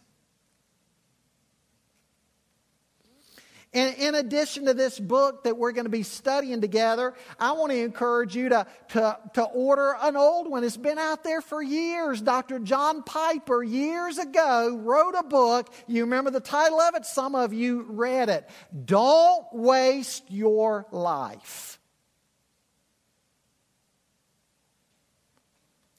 And 3.74 3.96
in 3.96 4.14
addition 4.14 4.66
to 4.66 4.74
this 4.74 5.00
book 5.00 5.44
that 5.44 5.56
we're 5.56 5.72
going 5.72 5.87
to 5.87 5.90
be 5.90 6.02
studying 6.02 6.61
together, 6.61 7.14
I 7.40 7.52
want 7.52 7.72
to 7.72 7.78
encourage 7.78 8.37
you 8.37 8.50
to, 8.50 8.66
to, 8.88 9.18
to 9.32 9.42
order 9.44 9.96
an 9.98 10.14
old 10.14 10.50
one. 10.50 10.62
It's 10.62 10.76
been 10.76 10.98
out 10.98 11.24
there 11.24 11.40
for 11.40 11.62
years. 11.62 12.20
Dr. 12.20 12.58
John 12.58 13.02
Piper, 13.02 13.62
years 13.62 14.18
ago, 14.18 14.76
wrote 14.76 15.14
a 15.16 15.22
book. 15.22 15.72
You 15.87 16.02
remember 16.02 16.30
the 16.30 16.40
title 16.40 16.80
of 16.80 16.94
it? 16.96 17.06
Some 17.06 17.35
of 17.35 17.54
you 17.54 17.87
read 17.88 18.28
it. 18.28 18.46
Don't 18.85 19.46
waste 19.52 20.24
your 20.30 20.87
life. 20.90 21.80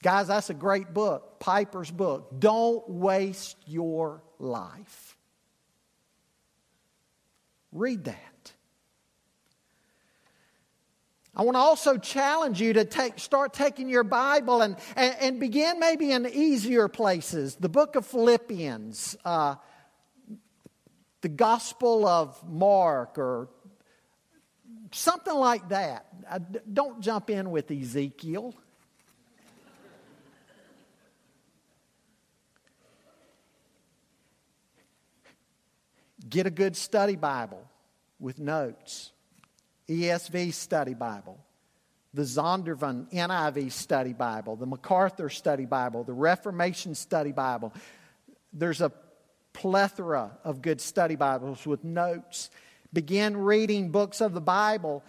Guys, 0.04 0.26
that's 0.26 0.50
a 0.50 0.54
great 0.54 0.92
book, 0.92 1.40
Piper's 1.40 1.90
book. 1.90 2.38
Don't 2.38 2.86
waste 2.90 3.56
your 3.66 4.22
life. 4.38 5.16
Read 7.72 8.04
that. 8.04 8.52
I 11.34 11.42
want 11.44 11.54
to 11.54 11.60
also 11.60 11.96
challenge 11.96 12.60
you 12.60 12.74
to 12.74 12.84
take, 12.84 13.18
start 13.18 13.54
taking 13.54 13.88
your 13.88 14.04
Bible 14.04 14.60
and, 14.60 14.76
and, 14.94 15.16
and 15.20 15.40
begin 15.40 15.80
maybe 15.80 16.12
in 16.12 16.26
easier 16.26 16.86
places. 16.86 17.56
The 17.56 17.70
book 17.70 17.96
of 17.96 18.04
Philippians, 18.04 19.16
uh, 19.24 19.54
the 21.22 21.30
Gospel 21.30 22.06
of 22.06 22.46
Mark, 22.46 23.16
or 23.16 23.48
something 24.92 25.34
like 25.34 25.70
that. 25.70 26.04
Uh, 26.28 26.40
don't 26.70 27.00
jump 27.00 27.30
in 27.30 27.50
with 27.50 27.70
Ezekiel. 27.70 28.54
Get 36.28 36.46
a 36.46 36.50
good 36.50 36.76
study 36.76 37.16
Bible 37.16 37.62
with 38.18 38.38
notes. 38.38 39.12
ESV 39.88 40.52
Study 40.54 40.94
Bible, 40.94 41.38
the 42.14 42.22
Zondervan 42.22 43.10
NIV 43.12 43.70
Study 43.72 44.12
Bible, 44.12 44.56
the 44.56 44.66
MacArthur 44.66 45.28
Study 45.28 45.66
Bible, 45.66 46.04
the 46.04 46.12
Reformation 46.12 46.94
Study 46.94 47.32
Bible. 47.32 47.74
There's 48.52 48.80
a 48.80 48.92
plethora 49.52 50.38
of 50.42 50.62
good 50.62 50.80
study 50.80 51.16
Bibles 51.16 51.66
with 51.66 51.84
notes. 51.84 52.50
Begin 52.92 53.36
reading 53.36 53.90
books 53.90 54.20
of 54.20 54.32
the 54.32 54.40
Bible. 54.40 55.04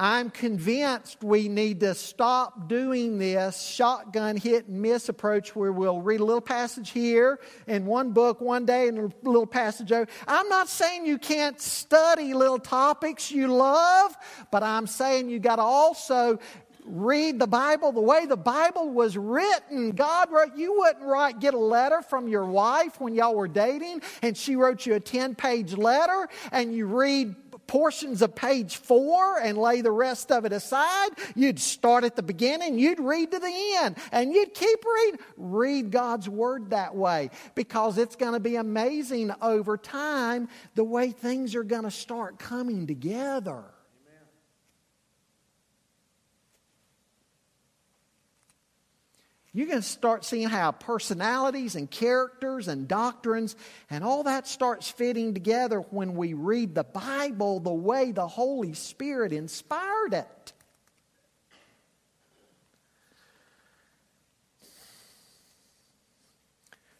I'm 0.00 0.30
convinced 0.30 1.24
we 1.24 1.48
need 1.48 1.80
to 1.80 1.92
stop 1.92 2.68
doing 2.68 3.18
this 3.18 3.60
shotgun 3.60 4.36
hit 4.36 4.68
and 4.68 4.80
miss 4.80 5.08
approach 5.08 5.56
where 5.56 5.72
we'll 5.72 6.00
read 6.00 6.20
a 6.20 6.24
little 6.24 6.40
passage 6.40 6.90
here 6.90 7.40
in 7.66 7.84
one 7.84 8.12
book 8.12 8.40
one 8.40 8.64
day 8.64 8.86
and 8.86 8.98
a 8.98 9.10
little 9.24 9.46
passage 9.46 9.90
over. 9.90 10.08
I'm 10.28 10.48
not 10.48 10.68
saying 10.68 11.04
you 11.04 11.18
can't 11.18 11.60
study 11.60 12.32
little 12.32 12.60
topics 12.60 13.32
you 13.32 13.48
love, 13.48 14.16
but 14.52 14.62
I'm 14.62 14.86
saying 14.86 15.30
you 15.30 15.40
got 15.40 15.56
to 15.56 15.62
also 15.62 16.38
read 16.84 17.40
the 17.40 17.46
Bible 17.46 17.90
the 17.90 18.00
way 18.00 18.24
the 18.24 18.36
Bible 18.36 18.90
was 18.90 19.16
written. 19.16 19.90
God 19.90 20.30
wrote, 20.30 20.56
you 20.56 20.78
wouldn't 20.78 21.04
write, 21.04 21.40
get 21.40 21.54
a 21.54 21.58
letter 21.58 22.02
from 22.02 22.28
your 22.28 22.44
wife 22.44 23.00
when 23.00 23.14
y'all 23.14 23.34
were 23.34 23.48
dating 23.48 24.02
and 24.22 24.36
she 24.36 24.54
wrote 24.54 24.86
you 24.86 24.94
a 24.94 25.00
10 25.00 25.34
page 25.34 25.74
letter 25.74 26.28
and 26.52 26.72
you 26.72 26.86
read 26.86 27.34
portions 27.68 28.22
of 28.22 28.34
page 28.34 28.76
four 28.76 29.38
and 29.38 29.56
lay 29.56 29.80
the 29.80 29.92
rest 29.92 30.32
of 30.32 30.44
it 30.44 30.52
aside. 30.52 31.10
You'd 31.36 31.60
start 31.60 32.02
at 32.02 32.16
the 32.16 32.22
beginning, 32.22 32.78
you'd 32.78 32.98
read 32.98 33.30
to 33.30 33.38
the 33.38 33.76
end, 33.76 33.96
and 34.10 34.32
you'd 34.32 34.54
keep 34.54 34.84
reading. 34.84 35.20
Read 35.36 35.92
God's 35.92 36.28
Word 36.28 36.70
that 36.70 36.96
way 36.96 37.30
because 37.54 37.98
it's 37.98 38.16
going 38.16 38.32
to 38.32 38.40
be 38.40 38.56
amazing 38.56 39.30
over 39.40 39.76
time 39.76 40.48
the 40.74 40.82
way 40.82 41.10
things 41.10 41.54
are 41.54 41.62
going 41.62 41.84
to 41.84 41.90
start 41.92 42.40
coming 42.40 42.88
together. 42.88 43.64
You're 49.52 49.66
going 49.66 49.80
to 49.80 49.86
start 49.86 50.24
seeing 50.24 50.48
how 50.48 50.72
personalities 50.72 51.74
and 51.74 51.90
characters 51.90 52.68
and 52.68 52.86
doctrines 52.86 53.56
and 53.90 54.04
all 54.04 54.24
that 54.24 54.46
starts 54.46 54.90
fitting 54.90 55.32
together 55.34 55.80
when 55.80 56.14
we 56.14 56.34
read 56.34 56.74
the 56.74 56.84
Bible 56.84 57.58
the 57.60 57.72
way 57.72 58.12
the 58.12 58.28
Holy 58.28 58.74
Spirit 58.74 59.32
inspired 59.32 60.12
it. 60.12 60.52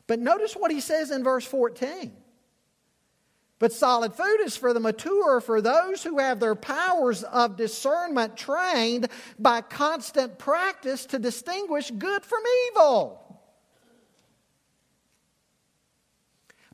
But 0.06 0.18
notice 0.18 0.54
what 0.54 0.70
he 0.70 0.80
says 0.80 1.10
in 1.10 1.22
verse 1.22 1.44
14. 1.44 2.12
But 3.58 3.72
solid 3.72 4.14
food 4.14 4.38
is 4.44 4.56
for 4.56 4.72
the 4.72 4.80
mature, 4.80 5.40
for 5.40 5.60
those 5.60 6.04
who 6.04 6.18
have 6.18 6.38
their 6.38 6.54
powers 6.54 7.24
of 7.24 7.56
discernment 7.56 8.36
trained 8.36 9.08
by 9.38 9.62
constant 9.62 10.38
practice 10.38 11.06
to 11.06 11.18
distinguish 11.18 11.90
good 11.90 12.24
from 12.24 12.42
evil. 12.68 13.27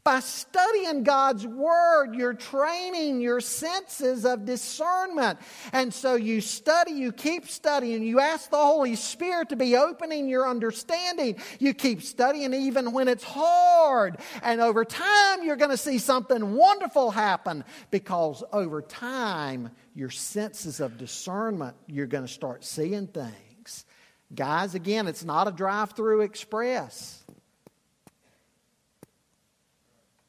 By 0.04 0.20
studying 0.20 1.02
God's 1.02 1.46
Word, 1.46 2.14
you're 2.14 2.34
training 2.34 3.22
your 3.22 3.40
senses 3.40 4.26
of 4.26 4.44
discernment. 4.44 5.38
And 5.72 5.94
so 5.94 6.14
you 6.14 6.42
study, 6.42 6.92
you 6.92 7.10
keep 7.10 7.48
studying, 7.48 8.02
you 8.02 8.20
ask 8.20 8.50
the 8.50 8.58
Holy 8.58 8.96
Spirit 8.96 9.48
to 9.48 9.56
be 9.56 9.76
opening 9.76 10.28
your 10.28 10.46
understanding. 10.46 11.36
You 11.58 11.72
keep 11.72 12.02
studying 12.02 12.52
even 12.52 12.92
when 12.92 13.08
it's 13.08 13.24
hard. 13.24 14.18
And 14.42 14.60
over 14.60 14.84
time, 14.84 15.42
you're 15.42 15.56
going 15.56 15.70
to 15.70 15.78
see 15.78 15.96
something 15.96 16.52
wonderful 16.52 17.10
happen 17.10 17.64
because 17.90 18.44
over 18.52 18.82
time, 18.82 19.70
your 19.94 20.10
senses 20.10 20.80
of 20.80 20.98
discernment, 20.98 21.76
you're 21.86 22.06
going 22.06 22.26
to 22.26 22.32
start 22.32 22.62
seeing 22.62 23.06
things. 23.06 23.86
Guys, 24.34 24.74
again, 24.74 25.08
it's 25.08 25.24
not 25.24 25.48
a 25.48 25.50
drive 25.50 25.92
through 25.92 26.20
express. 26.20 27.23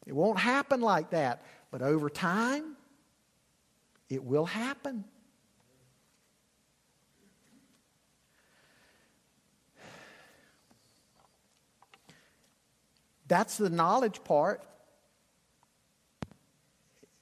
It 0.05 0.13
won't 0.13 0.39
happen 0.39 0.81
like 0.81 1.11
that, 1.11 1.43
but 1.71 1.81
over 1.81 2.09
time, 2.09 2.75
it 4.09 4.23
will 4.23 4.45
happen. 4.45 5.03
That's 13.27 13.57
the 13.57 13.69
knowledge 13.69 14.23
part. 14.23 14.63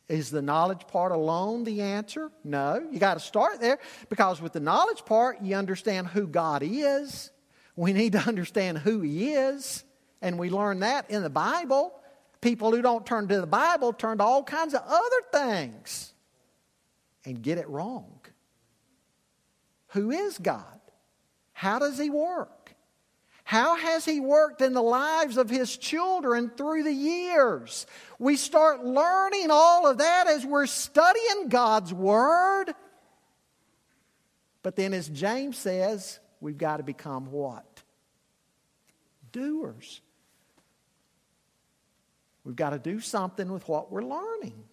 Is 0.10 0.30
the 0.30 0.42
knowledge 0.42 0.86
part 0.88 1.14
alone 1.14 1.64
the 1.64 1.82
answer? 1.82 2.30
No. 2.44 2.86
You 2.92 3.00
got 3.00 3.14
to 3.14 3.20
start 3.22 3.62
there 3.62 3.80
because 4.10 4.42
with 4.42 4.52
the 4.52 4.60
knowledge 4.60 5.06
part, 5.06 5.42
you 5.42 5.56
understand 5.56 6.08
who 6.08 6.28
God 6.28 6.62
is. 6.64 7.32
We 7.76 7.94
need 7.94 8.12
to 8.12 8.20
understand 8.20 8.80
who 8.80 9.02
He 9.02 9.32
is, 9.32 9.84
and 10.22 10.38
we 10.38 10.50
learn 10.50 10.82
that 10.82 11.10
in 11.10 11.24
the 11.24 11.30
Bible. 11.30 11.94
People 12.44 12.72
who 12.72 12.82
don't 12.82 13.06
turn 13.06 13.30
to 13.30 13.40
the 13.40 13.48
Bible 13.48 13.94
turn 13.94 14.18
to 14.18 14.24
all 14.26 14.44
kinds 14.44 14.74
of 14.74 14.82
other 14.86 15.22
things 15.32 16.14
and 17.24 17.42
get 17.42 17.58
it 17.58 17.70
wrong. 17.70 18.20
Who 19.92 20.12
is 20.12 20.38
God? 20.40 20.82
How 21.54 21.80
does 21.80 21.98
He 21.98 22.10
work? 22.10 22.76
How 23.46 23.78
has 23.78 24.04
He 24.04 24.20
worked 24.20 24.62
in 24.62 24.74
the 24.74 24.84
lives 24.84 25.38
of 25.38 25.50
His 25.50 25.78
children 25.78 26.52
through 26.58 26.84
the 26.84 26.92
years? 26.92 27.88
We 28.20 28.36
start 28.36 28.84
learning 28.84 29.48
all 29.50 29.88
of 29.88 30.00
that 30.00 30.28
as 30.28 30.46
we're 30.46 30.66
studying 30.66 31.48
God's 31.48 31.94
Word. 31.94 32.74
But 34.64 34.76
then, 34.76 34.94
as 34.94 35.08
James 35.08 35.58
says, 35.58 36.20
we've 36.42 36.58
got 36.58 36.78
to 36.78 36.84
become 36.84 37.32
what? 37.32 37.84
Doers. 39.32 40.02
We've 42.44 42.56
got 42.56 42.72
to 42.72 42.80
do 42.80 43.00
something 43.00 43.52
with 43.52 43.68
what 43.68 43.92
we're 43.92 44.04
learning. 44.04 44.64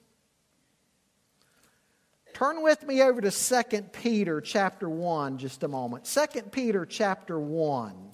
Turn 2.35 2.63
with 2.63 2.87
me 2.87 3.03
over 3.03 3.21
to 3.21 3.31
2 3.31 3.83
Peter 3.93 4.41
chapter 4.41 4.89
1 4.89 5.39
just 5.39 5.63
a 5.63 5.69
moment. 5.69 6.05
2 6.05 6.43
Peter 6.51 6.87
chapter 6.87 7.39
1. 7.39 8.11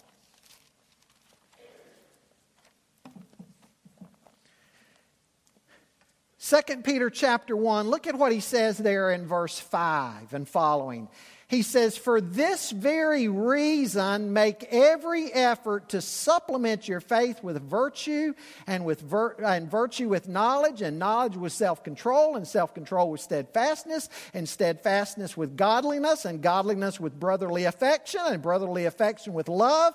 Second 6.39 6.85
Peter 6.85 7.11
chapter 7.11 7.57
1, 7.57 7.89
look 7.89 8.07
at 8.07 8.15
what 8.15 8.31
he 8.31 8.39
says 8.39 8.79
there 8.79 9.11
in 9.11 9.27
verse 9.27 9.59
5 9.59 10.33
and 10.33 10.49
following. 10.49 11.09
He 11.49 11.63
says, 11.63 11.97
For 11.97 12.21
this 12.21 12.73
very 12.73 13.29
reason, 13.29 14.33
make 14.33 14.67
every 14.73 15.33
effort 15.33 15.91
to 15.91 16.01
supplement 16.01 16.89
your 16.89 17.01
faith 17.01 17.41
with 17.41 17.63
virtue, 17.63 18.35
and, 18.67 18.85
with 18.85 19.01
vir- 19.01 19.37
and 19.45 19.71
virtue 19.71 20.09
with 20.09 20.27
knowledge, 20.27 20.83
and 20.83 20.99
knowledge 20.99 21.37
with 21.37 21.53
self 21.53 21.85
control, 21.85 22.35
and 22.35 22.49
self 22.49 22.75
control 22.75 23.13
with 23.13 23.21
steadfastness, 23.21 24.09
and 24.35 24.49
steadfastness 24.49 25.37
with 25.37 25.57
godliness, 25.57 26.25
and 26.25 26.43
godliness 26.43 26.99
with 26.99 27.19
brotherly 27.19 27.65
affection, 27.65 28.23
and 28.27 28.43
brotherly 28.43 28.87
affection 28.87 29.33
with 29.33 29.49
love. 29.49 29.95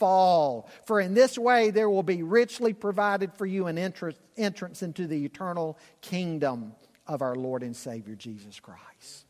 fall. 0.00 0.68
For 0.86 0.98
in 0.98 1.14
this 1.14 1.38
way 1.38 1.70
there 1.70 1.88
will 1.88 2.02
be 2.02 2.24
richly 2.24 2.72
provided 2.72 3.32
for 3.34 3.46
you 3.46 3.68
an 3.68 3.78
entrance 3.78 4.82
into 4.82 5.06
the 5.06 5.24
eternal 5.24 5.78
kingdom 6.00 6.72
of 7.06 7.22
our 7.22 7.36
Lord 7.36 7.62
and 7.62 7.76
Savior 7.76 8.16
Jesus 8.16 8.58
Christ. 8.58 9.26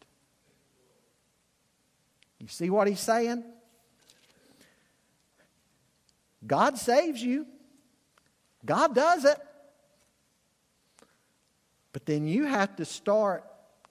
You 2.38 2.48
see 2.48 2.70
what 2.70 2.88
he's 2.88 3.00
saying? 3.00 3.44
God 6.46 6.78
saves 6.78 7.22
you. 7.22 7.46
God 8.64 8.94
does 8.94 9.24
it. 9.24 9.38
But 11.92 12.06
then 12.06 12.26
you 12.26 12.44
have 12.44 12.76
to 12.76 12.84
start 12.84 13.44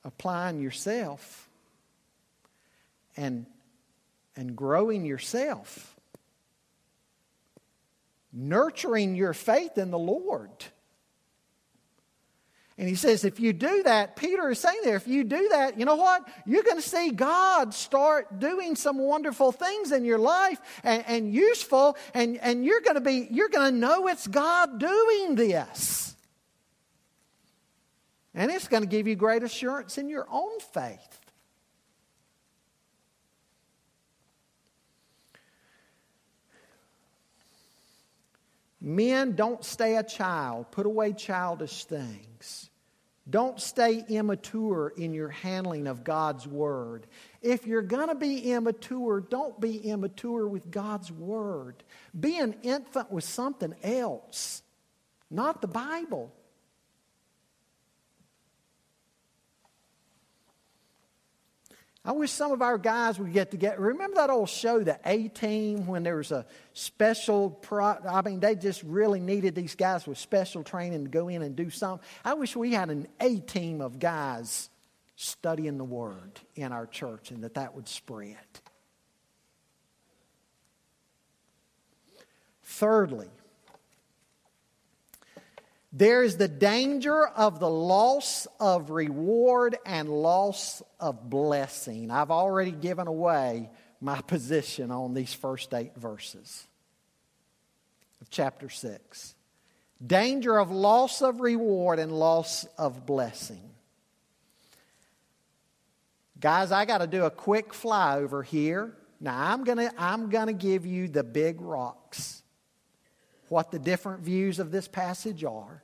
applying 0.03 0.61
yourself 0.61 1.49
and, 3.17 3.45
and 4.35 4.55
growing 4.55 5.05
yourself, 5.05 5.98
nurturing 8.31 9.15
your 9.15 9.33
faith 9.33 9.77
in 9.77 9.91
the 9.91 9.99
Lord. 9.99 10.51
And 12.77 12.87
he 12.87 12.95
says, 12.95 13.25
if 13.25 13.41
you 13.41 13.51
do 13.51 13.83
that, 13.83 14.15
Peter 14.15 14.49
is 14.49 14.59
saying 14.59 14.79
there, 14.85 14.95
if 14.95 15.05
you 15.05 15.25
do 15.25 15.49
that, 15.49 15.77
you 15.77 15.83
know 15.83 15.97
what? 15.97 16.25
You're 16.45 16.63
going 16.63 16.77
to 16.77 16.81
see 16.81 17.11
God 17.11 17.73
start 17.73 18.39
doing 18.39 18.77
some 18.77 18.97
wonderful 18.97 19.51
things 19.51 19.91
in 19.91 20.05
your 20.05 20.17
life 20.17 20.61
and, 20.81 21.03
and 21.05 21.33
useful, 21.33 21.97
and, 22.13 22.37
and 22.37 22.63
you're 22.63 22.79
going 22.79 22.95
to 22.95 23.01
be, 23.01 23.27
you're 23.31 23.49
going 23.49 23.73
to 23.73 23.77
know 23.77 24.07
it's 24.07 24.27
God 24.27 24.79
doing 24.79 25.35
this. 25.35 26.15
And 28.33 28.49
it's 28.49 28.69
going 28.69 28.83
to 28.83 28.87
give 28.87 29.07
you 29.07 29.15
great 29.17 29.43
assurance 29.43 29.97
in 29.97 30.07
your 30.07 30.25
own 30.31 30.61
faith. 30.71 31.18
Men, 38.89 39.33
don't 39.35 39.63
stay 39.63 39.97
a 39.97 40.03
child. 40.03 40.71
Put 40.71 40.87
away 40.87 41.13
childish 41.13 41.85
things. 41.85 42.71
Don't 43.29 43.61
stay 43.61 44.03
immature 44.09 44.91
in 44.97 45.13
your 45.13 45.29
handling 45.29 45.85
of 45.85 46.03
God's 46.03 46.47
Word. 46.47 47.05
If 47.43 47.67
you're 47.67 47.83
going 47.83 48.07
to 48.07 48.15
be 48.15 48.51
immature, 48.51 49.19
don't 49.21 49.61
be 49.61 49.77
immature 49.77 50.47
with 50.47 50.71
God's 50.71 51.11
Word. 51.11 51.83
Be 52.19 52.39
an 52.39 52.55
infant 52.63 53.11
with 53.11 53.23
something 53.23 53.75
else, 53.83 54.63
not 55.29 55.61
the 55.61 55.67
Bible. 55.67 56.33
I 62.05 62.13
wish 62.13 62.31
some 62.31 62.51
of 62.51 62.61
our 62.61 62.77
guys 62.77 63.19
would 63.19 63.33
get 63.33 63.51
together. 63.51 63.79
Remember 63.79 64.15
that 64.15 64.29
old 64.29 64.49
show, 64.49 64.79
the 64.79 64.99
A 65.05 65.27
Team, 65.27 65.85
when 65.85 66.03
there 66.03 66.15
was 66.15 66.31
a 66.31 66.45
special, 66.73 67.49
pro- 67.49 67.97
I 68.09 68.21
mean, 68.21 68.39
they 68.39 68.55
just 68.55 68.83
really 68.83 69.19
needed 69.19 69.53
these 69.53 69.75
guys 69.75 70.07
with 70.07 70.17
special 70.17 70.63
training 70.63 71.03
to 71.03 71.09
go 71.09 71.27
in 71.27 71.41
and 71.41 71.55
do 71.55 71.69
something. 71.69 72.05
I 72.23 72.35
wish 72.35 72.55
we 72.55 72.71
had 72.71 72.89
an 72.89 73.07
A 73.19 73.39
Team 73.39 73.81
of 73.81 73.99
guys 73.99 74.69
studying 75.17 75.77
the 75.77 75.83
Word 75.83 76.39
in 76.55 76.71
our 76.71 76.87
church 76.87 77.31
and 77.31 77.43
that 77.43 77.55
that 77.55 77.75
would 77.75 77.87
spread. 77.87 78.37
Thirdly, 82.63 83.29
there 85.91 86.23
is 86.23 86.37
the 86.37 86.47
danger 86.47 87.25
of 87.25 87.59
the 87.59 87.69
loss 87.69 88.47
of 88.59 88.91
reward 88.91 89.77
and 89.85 90.07
loss 90.07 90.83
of 90.99 91.29
blessing. 91.29 92.11
I've 92.11 92.31
already 92.31 92.71
given 92.71 93.07
away 93.07 93.69
my 93.99 94.21
position 94.21 94.91
on 94.91 95.13
these 95.13 95.33
first 95.33 95.73
eight 95.73 95.95
verses 95.95 96.67
of 98.21 98.29
chapter 98.29 98.69
6. 98.69 99.35
Danger 100.05 100.59
of 100.59 100.71
loss 100.71 101.21
of 101.21 101.41
reward 101.41 101.99
and 101.99 102.11
loss 102.11 102.65
of 102.77 103.05
blessing. 103.05 103.69
Guys, 106.39 106.71
I 106.71 106.85
got 106.85 106.99
to 106.99 107.07
do 107.07 107.25
a 107.25 107.31
quick 107.31 107.73
flyover 107.73 108.45
here. 108.45 108.95
Now, 109.19 109.51
I'm 109.51 109.65
going 109.65 109.79
to 109.79 109.91
I'm 109.97 110.29
going 110.29 110.47
to 110.47 110.53
give 110.53 110.85
you 110.85 111.09
the 111.09 111.23
big 111.23 111.59
rocks 111.59 112.38
what 113.49 113.71
the 113.71 113.79
different 113.79 114.21
views 114.21 114.59
of 114.59 114.71
this 114.71 114.87
passage 114.87 115.43
are. 115.43 115.83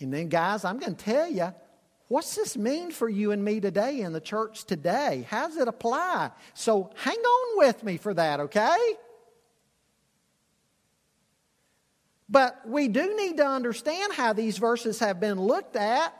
And 0.00 0.12
then, 0.12 0.28
guys, 0.28 0.64
I'm 0.64 0.78
going 0.78 0.96
to 0.96 1.04
tell 1.04 1.30
you 1.30 1.54
what's 2.08 2.34
this 2.34 2.56
mean 2.58 2.90
for 2.90 3.08
you 3.08 3.30
and 3.30 3.42
me 3.42 3.60
today 3.60 4.00
in 4.00 4.12
the 4.12 4.20
church 4.20 4.64
today? 4.64 5.26
How 5.30 5.48
does 5.48 5.56
it 5.56 5.68
apply? 5.68 6.30
So 6.54 6.90
hang 6.96 7.16
on 7.16 7.58
with 7.58 7.82
me 7.82 7.96
for 7.96 8.12
that, 8.12 8.40
okay? 8.40 8.76
But 12.28 12.68
we 12.68 12.88
do 12.88 13.16
need 13.16 13.36
to 13.36 13.46
understand 13.46 14.12
how 14.14 14.32
these 14.32 14.58
verses 14.58 14.98
have 14.98 15.20
been 15.20 15.40
looked 15.40 15.76
at 15.76 16.14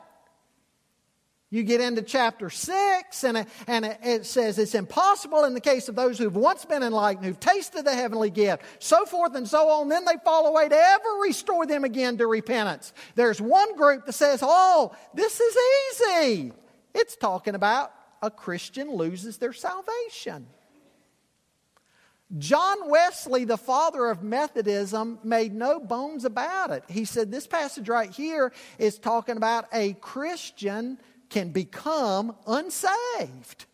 you 1.53 1.61
get 1.61 1.81
into 1.81 2.01
chapter 2.01 2.49
6, 2.49 3.23
and, 3.23 3.37
it, 3.37 3.47
and 3.67 3.85
it 4.03 4.25
says 4.25 4.57
it's 4.57 4.73
impossible 4.73 5.43
in 5.43 5.53
the 5.53 5.61
case 5.61 5.87
of 5.87 5.93
those 5.93 6.17
who've 6.17 6.35
once 6.35 6.65
been 6.65 6.81
enlightened, 6.81 7.27
who've 7.27 7.39
tasted 7.39 7.85
the 7.85 7.93
heavenly 7.93 8.31
gift, 8.31 8.63
so 8.79 9.05
forth 9.05 9.35
and 9.35 9.47
so 9.47 9.69
on. 9.69 9.87
Then 9.87 10.03
they 10.03 10.15
fall 10.25 10.47
away 10.47 10.67
to 10.67 10.75
ever 10.75 11.09
restore 11.21 11.67
them 11.67 11.83
again 11.83 12.17
to 12.17 12.25
repentance. 12.25 12.91
There's 13.13 13.39
one 13.39 13.75
group 13.75 14.07
that 14.07 14.13
says, 14.13 14.39
Oh, 14.41 14.95
this 15.13 15.39
is 15.39 15.55
easy. 15.91 16.53
It's 16.95 17.15
talking 17.15 17.53
about 17.53 17.93
a 18.23 18.31
Christian 18.31 18.91
loses 18.91 19.37
their 19.37 19.53
salvation. 19.53 20.47
John 22.39 22.89
Wesley, 22.89 23.43
the 23.43 23.57
father 23.57 24.07
of 24.07 24.23
Methodism, 24.23 25.19
made 25.23 25.53
no 25.53 25.79
bones 25.79 26.25
about 26.25 26.71
it. 26.71 26.83
He 26.89 27.05
said 27.05 27.31
this 27.31 27.45
passage 27.45 27.87
right 27.87 28.09
here 28.09 28.51
is 28.79 28.97
talking 28.97 29.37
about 29.37 29.65
a 29.71 29.93
Christian 29.93 30.97
can 31.33 31.49
become 31.49 32.35
unsaved. 32.45 33.65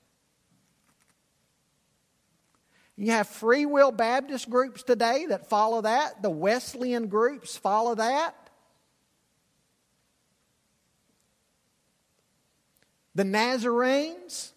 You 2.95 3.11
have 3.11 3.27
free 3.27 3.65
will 3.65 3.91
Baptist 3.91 4.49
groups 4.49 4.81
today 4.81 5.25
that 5.27 5.49
follow 5.49 5.81
that, 5.81 6.21
the 6.21 6.29
Wesleyan 6.29 7.07
groups 7.07 7.57
follow 7.57 7.95
that. 7.95 8.49
The 13.13 13.25
Nazarenes, 13.25 14.53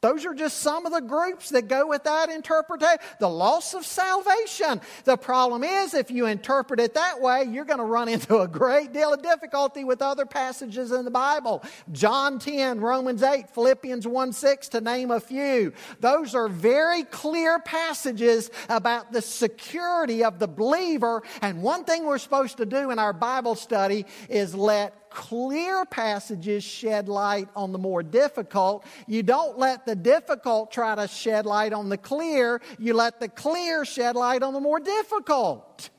those 0.00 0.24
are 0.24 0.34
just 0.34 0.58
some 0.58 0.86
of 0.86 0.92
the 0.92 1.00
groups 1.00 1.48
that 1.50 1.66
go 1.66 1.88
with 1.88 2.04
that 2.04 2.30
interpretation. 2.30 2.98
The 3.18 3.28
loss 3.28 3.74
of 3.74 3.84
salvation. 3.84 4.80
The 5.02 5.16
problem 5.16 5.64
is, 5.64 5.92
if 5.92 6.12
you 6.12 6.26
interpret 6.26 6.78
it 6.78 6.94
that 6.94 7.20
way, 7.20 7.44
you're 7.50 7.64
going 7.64 7.80
to 7.80 7.84
run 7.84 8.08
into 8.08 8.38
a 8.38 8.46
great 8.46 8.92
deal 8.92 9.12
of 9.12 9.22
difficulty 9.22 9.82
with 9.82 10.00
other 10.00 10.24
passages 10.24 10.92
in 10.92 11.04
the 11.04 11.10
Bible. 11.10 11.64
John 11.90 12.38
10, 12.38 12.80
Romans 12.80 13.24
8, 13.24 13.50
Philippians 13.50 14.06
1 14.06 14.32
6, 14.32 14.68
to 14.68 14.80
name 14.80 15.10
a 15.10 15.18
few. 15.18 15.72
Those 15.98 16.36
are 16.36 16.48
very 16.48 17.02
clear 17.02 17.58
passages 17.58 18.52
about 18.68 19.12
the 19.12 19.20
security 19.22 20.22
of 20.22 20.38
the 20.38 20.46
believer. 20.46 21.24
And 21.42 21.60
one 21.60 21.82
thing 21.82 22.04
we're 22.04 22.18
supposed 22.18 22.58
to 22.58 22.66
do 22.66 22.92
in 22.92 23.00
our 23.00 23.12
Bible 23.12 23.56
study 23.56 24.06
is 24.28 24.54
let 24.54 25.07
clear 25.18 25.84
passages 25.84 26.62
shed 26.62 27.08
light 27.08 27.48
on 27.56 27.72
the 27.72 27.78
more 27.78 28.04
difficult. 28.04 28.86
You 29.08 29.24
don't 29.24 29.58
let 29.58 29.84
the 29.84 29.96
difficult 29.96 30.70
try 30.70 30.94
to 30.94 31.08
shed 31.08 31.44
light 31.44 31.72
on 31.72 31.88
the 31.88 31.98
clear. 31.98 32.60
You 32.78 32.94
let 32.94 33.18
the 33.18 33.28
clear 33.28 33.84
shed 33.84 34.14
light 34.14 34.44
on 34.44 34.52
the 34.52 34.60
more 34.60 34.78
difficult. 34.78 35.90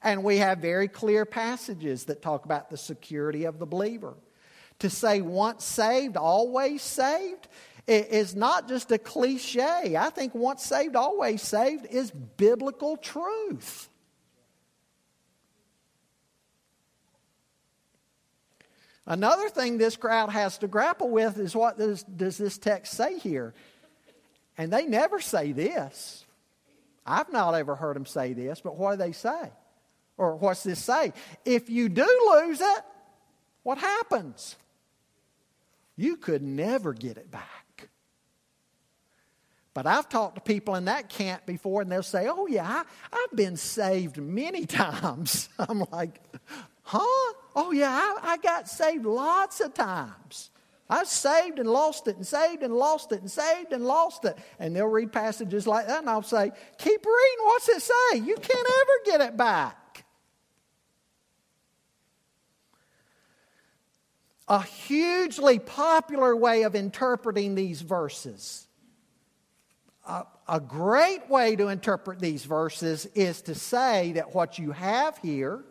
And 0.00 0.24
we 0.24 0.38
have 0.38 0.60
very 0.60 0.88
clear 0.88 1.26
passages 1.26 2.04
that 2.04 2.22
talk 2.22 2.46
about 2.46 2.70
the 2.70 2.78
security 2.78 3.44
of 3.44 3.58
the 3.58 3.66
believer. 3.66 4.14
To 4.78 4.88
say 4.88 5.20
once 5.20 5.66
saved, 5.66 6.16
always 6.16 6.80
saved 6.80 7.46
is 7.86 8.34
not 8.34 8.68
just 8.68 8.90
a 8.90 8.96
cliche. 8.96 9.96
I 9.98 10.08
think 10.08 10.34
once 10.34 10.64
saved, 10.64 10.96
always 10.96 11.42
saved 11.42 11.84
is 11.90 12.10
biblical 12.10 12.96
truth. 12.96 13.89
Another 19.06 19.48
thing 19.48 19.78
this 19.78 19.96
crowd 19.96 20.30
has 20.30 20.58
to 20.58 20.68
grapple 20.68 21.08
with 21.08 21.38
is 21.38 21.54
what 21.54 21.78
does, 21.78 22.02
does 22.02 22.38
this 22.38 22.58
text 22.58 22.92
say 22.94 23.18
here? 23.18 23.54
And 24.58 24.72
they 24.72 24.84
never 24.86 25.20
say 25.20 25.52
this. 25.52 26.24
I've 27.06 27.32
not 27.32 27.54
ever 27.54 27.74
heard 27.74 27.96
them 27.96 28.06
say 28.06 28.34
this, 28.34 28.60
but 28.60 28.76
what 28.76 28.92
do 28.92 28.96
they 28.98 29.12
say? 29.12 29.50
Or 30.16 30.36
what's 30.36 30.62
this 30.62 30.78
say? 30.78 31.12
If 31.44 31.70
you 31.70 31.88
do 31.88 32.30
lose 32.34 32.60
it, 32.60 32.82
what 33.62 33.78
happens? 33.78 34.56
You 35.96 36.16
could 36.16 36.42
never 36.42 36.92
get 36.92 37.16
it 37.16 37.30
back. 37.30 37.88
But 39.72 39.86
I've 39.86 40.08
talked 40.08 40.34
to 40.34 40.40
people 40.40 40.74
in 40.74 40.86
that 40.86 41.08
camp 41.08 41.46
before, 41.46 41.82
and 41.82 41.90
they'll 41.90 42.02
say, 42.02 42.26
Oh, 42.28 42.46
yeah, 42.46 42.66
I, 43.12 43.16
have 43.16 43.36
been 43.36 43.56
saved 43.56 44.18
many 44.18 44.66
times. 44.66 45.48
I'm 45.58 45.84
like, 45.90 46.20
Huh? 46.82 47.32
Oh, 47.54 47.72
yeah, 47.72 47.90
I, 47.90 48.32
I 48.32 48.36
got 48.38 48.68
saved 48.68 49.04
lots 49.04 49.60
of 49.60 49.74
times. 49.74 50.50
I 50.90 51.04
saved 51.04 51.60
and 51.60 51.70
lost 51.70 52.08
it 52.08 52.16
and 52.16 52.26
saved 52.26 52.64
and 52.64 52.74
lost 52.74 53.12
it 53.12 53.20
and 53.20 53.30
saved 53.30 53.72
and 53.72 53.84
lost 53.84 54.24
it. 54.24 54.36
And 54.58 54.74
they'll 54.74 54.88
read 54.88 55.12
passages 55.12 55.66
like 55.66 55.86
that 55.86 56.00
and 56.00 56.10
I'll 56.10 56.22
say, 56.22 56.50
Keep 56.78 57.06
reading. 57.06 57.44
What's 57.44 57.68
it 57.68 57.82
say? 57.82 58.18
You 58.18 58.34
can't 58.34 58.68
ever 58.68 58.92
get 59.04 59.20
it 59.20 59.36
back. 59.36 60.04
A 64.48 64.60
hugely 64.60 65.60
popular 65.60 66.34
way 66.34 66.64
of 66.64 66.74
interpreting 66.74 67.54
these 67.54 67.82
verses. 67.82 68.66
A, 70.08 70.24
a 70.48 70.58
great 70.58 71.30
way 71.30 71.54
to 71.54 71.68
interpret 71.68 72.18
these 72.18 72.44
verses 72.44 73.06
is 73.14 73.42
to 73.42 73.54
say 73.54 74.10
that 74.12 74.34
what 74.34 74.58
you 74.58 74.72
have 74.72 75.16
here 75.18 75.64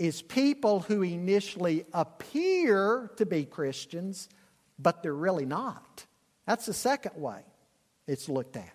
is 0.00 0.22
people 0.22 0.80
who 0.80 1.02
initially 1.02 1.84
appear 1.92 3.10
to 3.16 3.26
be 3.26 3.44
Christians, 3.44 4.30
but 4.78 5.02
they're 5.02 5.12
really 5.12 5.44
not. 5.44 6.06
That's 6.46 6.64
the 6.64 6.72
second 6.72 7.20
way 7.20 7.42
it's 8.06 8.26
looked 8.26 8.56
at. 8.56 8.72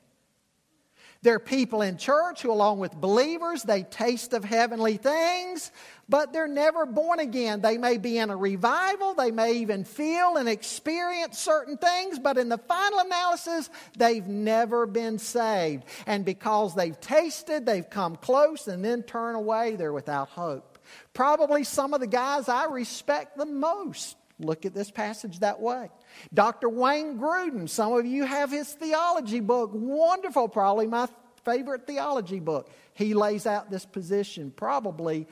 There 1.23 1.33
are 1.33 1.39
people 1.39 1.81
in 1.81 1.97
church 1.97 2.43
who, 2.43 2.51
along 2.51 2.77
with 2.77 2.93
believers, 2.93 3.63
they 3.63 3.81
taste 3.81 4.33
of 4.33 4.43
heavenly 4.43 4.97
things, 4.97 5.71
but 6.07 6.31
they're 6.31 6.47
never 6.47 6.85
born 6.85 7.19
again. 7.19 7.61
They 7.61 7.79
may 7.79 7.97
be 7.97 8.19
in 8.19 8.29
a 8.29 8.37
revival, 8.37 9.15
they 9.15 9.31
may 9.31 9.53
even 9.53 9.83
feel 9.83 10.37
and 10.37 10.47
experience 10.47 11.39
certain 11.39 11.77
things, 11.77 12.19
but 12.19 12.37
in 12.37 12.49
the 12.49 12.59
final 12.59 12.99
analysis, 12.99 13.71
they've 13.97 14.27
never 14.27 14.85
been 14.85 15.17
saved. 15.17 15.85
And 16.05 16.23
because 16.23 16.75
they've 16.75 16.99
tasted, 16.99 17.65
they've 17.65 17.89
come 17.89 18.15
close, 18.15 18.67
and 18.67 18.85
then 18.85 19.01
turn 19.01 19.33
away, 19.33 19.75
they're 19.75 19.91
without 19.91 20.29
hope. 20.29 20.74
Probably 21.13 21.63
some 21.63 21.93
of 21.93 21.99
the 21.99 22.07
guys 22.07 22.49
I 22.49 22.65
respect 22.65 23.37
the 23.37 23.45
most 23.45 24.17
look 24.39 24.65
at 24.65 24.73
this 24.73 24.91
passage 24.91 25.39
that 25.39 25.59
way. 25.59 25.89
Dr. 26.33 26.69
Wayne 26.69 27.17
Grudem, 27.17 27.69
some 27.69 27.93
of 27.93 28.05
you 28.05 28.25
have 28.25 28.51
his 28.51 28.71
theology 28.73 29.39
book. 29.39 29.71
Wonderful, 29.73 30.49
probably 30.49 30.87
my 30.87 31.07
favorite 31.43 31.87
theology 31.87 32.39
book. 32.39 32.69
He 32.93 33.13
lays 33.13 33.45
out 33.45 33.69
this 33.69 33.85
position 33.85 34.51
probably 34.55 35.27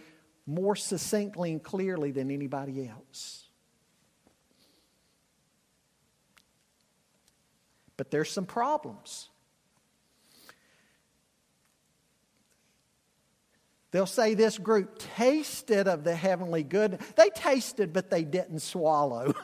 more 0.45 0.75
succinctly 0.75 1.51
and 1.51 1.63
clearly 1.63 2.11
than 2.11 2.31
anybody 2.31 2.87
else. 2.87 3.47
But 7.95 8.11
there's 8.11 8.31
some 8.31 8.45
problems. 8.45 9.29
They'll 13.93 14.07
say 14.07 14.33
this 14.33 14.57
group 14.57 14.97
tasted 15.15 15.87
of 15.87 16.03
the 16.03 16.15
heavenly 16.15 16.63
good. 16.63 16.99
They 17.15 17.29
tasted, 17.29 17.93
but 17.93 18.09
they 18.09 18.23
didn't 18.23 18.61
swallow. 18.61 19.35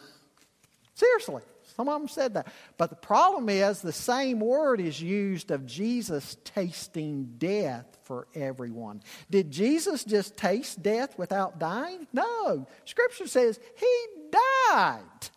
Seriously, 0.96 1.44
some 1.78 1.88
of 1.88 2.02
them 2.02 2.08
said 2.08 2.34
that. 2.34 2.52
But 2.80 2.90
the 2.90 2.96
problem 2.96 3.48
is 3.48 3.80
the 3.80 3.94
same 3.94 4.40
word 4.40 4.82
is 4.82 5.00
used 5.00 5.52
of 5.52 5.68
Jesus 5.68 6.36
tasting 6.44 7.36
death 7.38 7.86
for 8.06 8.28
everyone. 8.34 9.04
Did 9.30 9.52
Jesus 9.52 10.04
just 10.04 10.36
taste 10.36 10.82
death 10.82 11.16
without 11.20 11.60
dying? 11.60 12.08
No. 12.12 12.66
Scripture 12.86 13.28
says 13.28 13.60
he 13.78 14.06
died. 14.32 15.30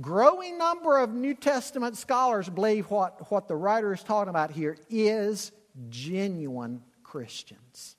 Growing 0.00 0.58
number 0.58 0.98
of 0.98 1.12
New 1.12 1.34
Testament 1.34 1.96
scholars 1.96 2.48
believe 2.48 2.90
what, 2.90 3.30
what 3.30 3.48
the 3.48 3.56
writer 3.56 3.92
is 3.92 4.02
talking 4.02 4.30
about 4.30 4.50
here 4.50 4.76
is 4.88 5.52
genuine 5.88 6.82
Christians. 7.02 7.96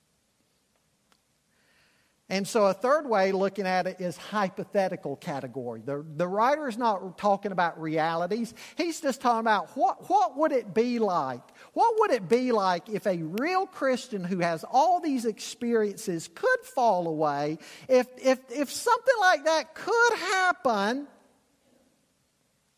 And 2.31 2.47
so, 2.47 2.65
a 2.67 2.73
third 2.73 3.09
way 3.09 3.33
looking 3.33 3.67
at 3.67 3.87
it 3.87 3.99
is 3.99 4.15
hypothetical 4.15 5.17
category. 5.17 5.81
The, 5.83 6.05
the 6.15 6.25
writer 6.25 6.69
is 6.69 6.77
not 6.77 7.17
talking 7.17 7.51
about 7.51 7.81
realities. 7.81 8.53
He's 8.77 9.01
just 9.01 9.19
talking 9.19 9.41
about 9.41 9.75
what, 9.75 10.09
what 10.09 10.37
would 10.37 10.53
it 10.53 10.73
be 10.73 10.99
like? 10.99 11.41
What 11.73 11.95
would 11.99 12.11
it 12.11 12.29
be 12.29 12.53
like 12.53 12.87
if 12.87 13.05
a 13.05 13.17
real 13.17 13.65
Christian 13.65 14.23
who 14.23 14.39
has 14.39 14.63
all 14.63 15.01
these 15.01 15.25
experiences 15.25 16.29
could 16.33 16.61
fall 16.63 17.09
away? 17.09 17.57
If, 17.89 18.07
if, 18.17 18.39
if 18.49 18.71
something 18.71 19.15
like 19.19 19.43
that 19.43 19.75
could 19.75 20.13
happen, 20.13 21.07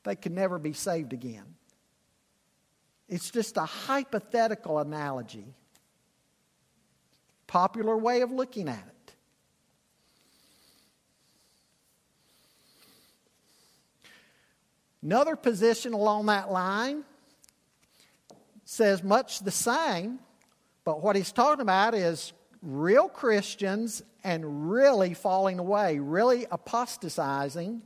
they 0.04 0.16
could 0.16 0.32
never 0.32 0.60
be 0.60 0.74
saved 0.74 1.14
again. 1.14 1.56
It's 3.08 3.32
just 3.32 3.58
a 3.58 3.66
hypothetical 3.66 4.80
analogy. 4.80 5.46
Popular 7.48 7.98
way 7.98 8.22
of 8.22 8.32
looking 8.32 8.68
at 8.70 8.84
it. 8.88 9.16
Another 15.04 15.36
position 15.36 15.94
along 15.94 16.28
that 16.28 16.52
line 16.52 17.04
says 18.64 19.04
much 19.04 19.40
the 19.40 19.52
same, 19.52 20.20
but 20.86 21.04
what 21.04 21.16
he's 21.18 21.32
talking 21.34 21.62
about 21.62 21.94
is 21.94 22.32
real 22.62 23.10
Christians 23.10 24.02
and 24.24 24.72
really 24.72 25.14
falling 25.14 25.60
away, 25.60 26.00
really 26.00 26.48
apostatizing 26.50 27.82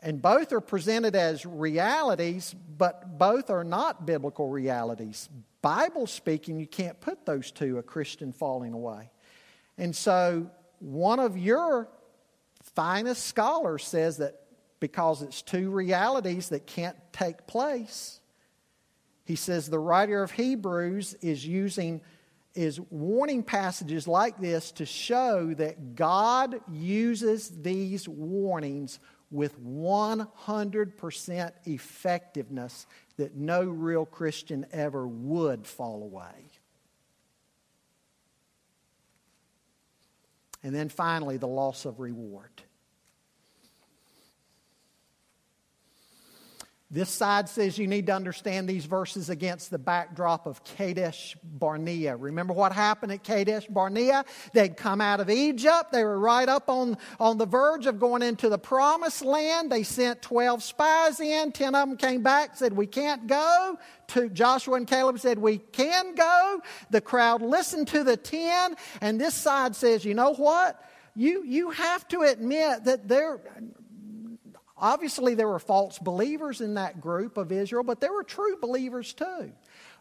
and 0.00 0.22
both 0.22 0.52
are 0.52 0.60
presented 0.60 1.16
as 1.16 1.44
realities, 1.44 2.54
but 2.76 3.18
both 3.18 3.50
are 3.50 3.64
not 3.64 4.06
biblical 4.06 4.48
realities. 4.48 5.28
Bible 5.60 6.06
speaking, 6.06 6.60
you 6.60 6.66
can't 6.66 7.00
put 7.00 7.26
those 7.26 7.50
two, 7.50 7.78
a 7.78 7.82
Christian 7.82 8.32
falling 8.32 8.72
away. 8.72 9.10
And 9.76 9.94
so, 9.94 10.50
one 10.78 11.18
of 11.18 11.36
your 11.36 11.88
finest 12.76 13.26
scholars 13.26 13.84
says 13.84 14.18
that 14.18 14.40
because 14.78 15.22
it's 15.22 15.42
two 15.42 15.70
realities 15.70 16.50
that 16.50 16.66
can't 16.66 16.96
take 17.12 17.48
place, 17.48 18.20
he 19.24 19.34
says 19.34 19.68
the 19.68 19.78
writer 19.78 20.22
of 20.22 20.30
Hebrews 20.30 21.14
is 21.20 21.44
using 21.44 22.00
is 22.54 22.80
warning 22.90 23.42
passages 23.42 24.08
like 24.08 24.40
this 24.40 24.72
to 24.72 24.86
show 24.86 25.54
that 25.54 25.94
God 25.94 26.60
uses 26.72 27.50
these 27.62 28.08
warnings 28.08 28.98
with 29.30 29.60
100% 29.62 31.52
effectiveness 31.66 32.86
that 33.16 33.34
no 33.36 33.64
real 33.64 34.06
Christian 34.06 34.66
ever 34.72 35.06
would 35.06 35.66
fall 35.66 36.02
away. 36.02 36.50
And 40.62 40.74
then 40.74 40.88
finally, 40.88 41.36
the 41.36 41.46
loss 41.46 41.84
of 41.84 42.00
reward. 42.00 42.62
This 46.90 47.10
side 47.10 47.50
says 47.50 47.76
you 47.76 47.86
need 47.86 48.06
to 48.06 48.14
understand 48.14 48.66
these 48.66 48.86
verses 48.86 49.28
against 49.28 49.70
the 49.70 49.78
backdrop 49.78 50.46
of 50.46 50.64
Kadesh 50.64 51.36
Barnea. 51.44 52.16
Remember 52.16 52.54
what 52.54 52.72
happened 52.72 53.12
at 53.12 53.22
Kadesh 53.22 53.66
Barnea? 53.66 54.24
They'd 54.54 54.74
come 54.74 55.02
out 55.02 55.20
of 55.20 55.28
Egypt. 55.28 55.92
They 55.92 56.02
were 56.02 56.18
right 56.18 56.48
up 56.48 56.70
on, 56.70 56.96
on 57.20 57.36
the 57.36 57.44
verge 57.44 57.84
of 57.84 58.00
going 58.00 58.22
into 58.22 58.48
the 58.48 58.56
promised 58.56 59.22
land. 59.22 59.70
They 59.70 59.82
sent 59.82 60.22
12 60.22 60.62
spies 60.62 61.20
in. 61.20 61.52
10 61.52 61.74
of 61.74 61.88
them 61.88 61.98
came 61.98 62.22
back, 62.22 62.56
said, 62.56 62.72
We 62.72 62.86
can't 62.86 63.26
go. 63.26 63.78
Two, 64.06 64.30
Joshua 64.30 64.76
and 64.76 64.86
Caleb 64.86 65.18
said, 65.18 65.38
We 65.38 65.58
can 65.58 66.14
go. 66.14 66.62
The 66.88 67.02
crowd 67.02 67.42
listened 67.42 67.88
to 67.88 68.02
the 68.02 68.16
10. 68.16 68.76
And 69.02 69.20
this 69.20 69.34
side 69.34 69.76
says, 69.76 70.06
You 70.06 70.14
know 70.14 70.32
what? 70.32 70.82
You, 71.14 71.44
you 71.44 71.70
have 71.70 72.08
to 72.08 72.22
admit 72.22 72.84
that 72.84 73.08
there, 73.08 73.40
Obviously, 74.80 75.34
there 75.34 75.48
were 75.48 75.58
false 75.58 75.98
believers 75.98 76.60
in 76.60 76.74
that 76.74 77.00
group 77.00 77.36
of 77.36 77.52
Israel, 77.52 77.82
but 77.82 78.00
there 78.00 78.12
were 78.12 78.22
true 78.22 78.56
believers 78.60 79.12
too. 79.12 79.52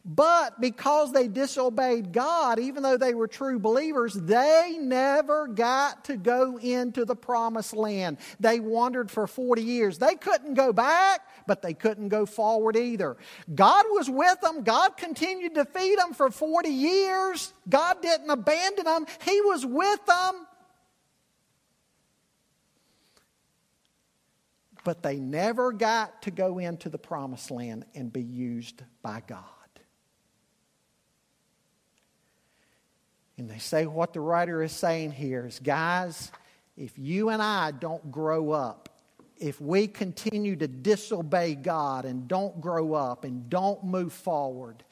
But 0.06 0.62
because 0.62 1.12
they 1.12 1.28
disobeyed 1.28 2.14
God, 2.14 2.60
even 2.60 2.82
though 2.82 2.96
they 2.96 3.14
were 3.14 3.28
true 3.28 3.60
believers, 3.60 4.14
they 4.14 4.78
never 4.80 5.48
got 5.48 6.06
to 6.06 6.16
go 6.16 6.58
into 6.58 7.04
the 7.04 7.16
promised 7.16 7.74
land. 7.76 8.18
They 8.40 8.62
wandered 8.62 9.12
for 9.12 9.28
40 9.28 9.62
years. 9.62 9.98
They 9.98 10.16
couldn't 10.16 10.54
go 10.54 10.72
back, 10.72 11.28
but 11.46 11.62
they 11.62 11.74
couldn't 11.74 12.08
go 12.08 12.26
forward 12.26 12.78
either. 12.78 13.18
God 13.54 13.86
was 13.90 14.10
with 14.10 14.40
them. 14.40 14.64
God 14.64 14.96
continued 14.96 15.56
to 15.56 15.66
feed 15.66 16.00
them 16.00 16.14
for 16.14 16.32
40 16.32 16.70
years. 16.70 17.54
God 17.68 18.02
didn't 18.02 18.30
abandon 18.30 18.86
them, 18.86 19.06
He 19.26 19.42
was 19.42 19.66
with 19.66 20.06
them. 20.06 20.47
But 24.88 25.04
they 25.04 25.18
never 25.18 25.74
got 25.74 26.22
to 26.22 26.32
go 26.32 26.60
into 26.60 26.88
the 26.88 26.98
promised 26.98 27.52
land 27.52 27.84
and 27.94 28.14
be 28.14 28.22
used 28.22 28.84
by 29.02 29.22
God. 29.28 29.44
And 33.38 33.50
they 33.50 33.58
say 33.58 33.86
what 33.86 34.14
the 34.14 34.22
writer 34.22 34.64
is 34.64 34.72
saying 34.72 35.12
here 35.12 35.46
is 35.46 35.60
guys, 35.60 36.32
if 36.78 36.98
you 36.98 37.28
and 37.28 37.42
I 37.42 37.72
don't 37.72 38.14
grow 38.14 38.52
up, 38.52 38.88
if 39.38 39.60
we 39.60 39.88
continue 39.88 40.56
to 40.56 40.70
disobey 40.70 41.56
God 41.56 42.06
and 42.06 42.26
don't 42.26 42.62
grow 42.62 42.94
up 42.94 43.26
and 43.26 43.50
don't 43.50 43.84
move 43.84 44.14
forward, 44.14 44.86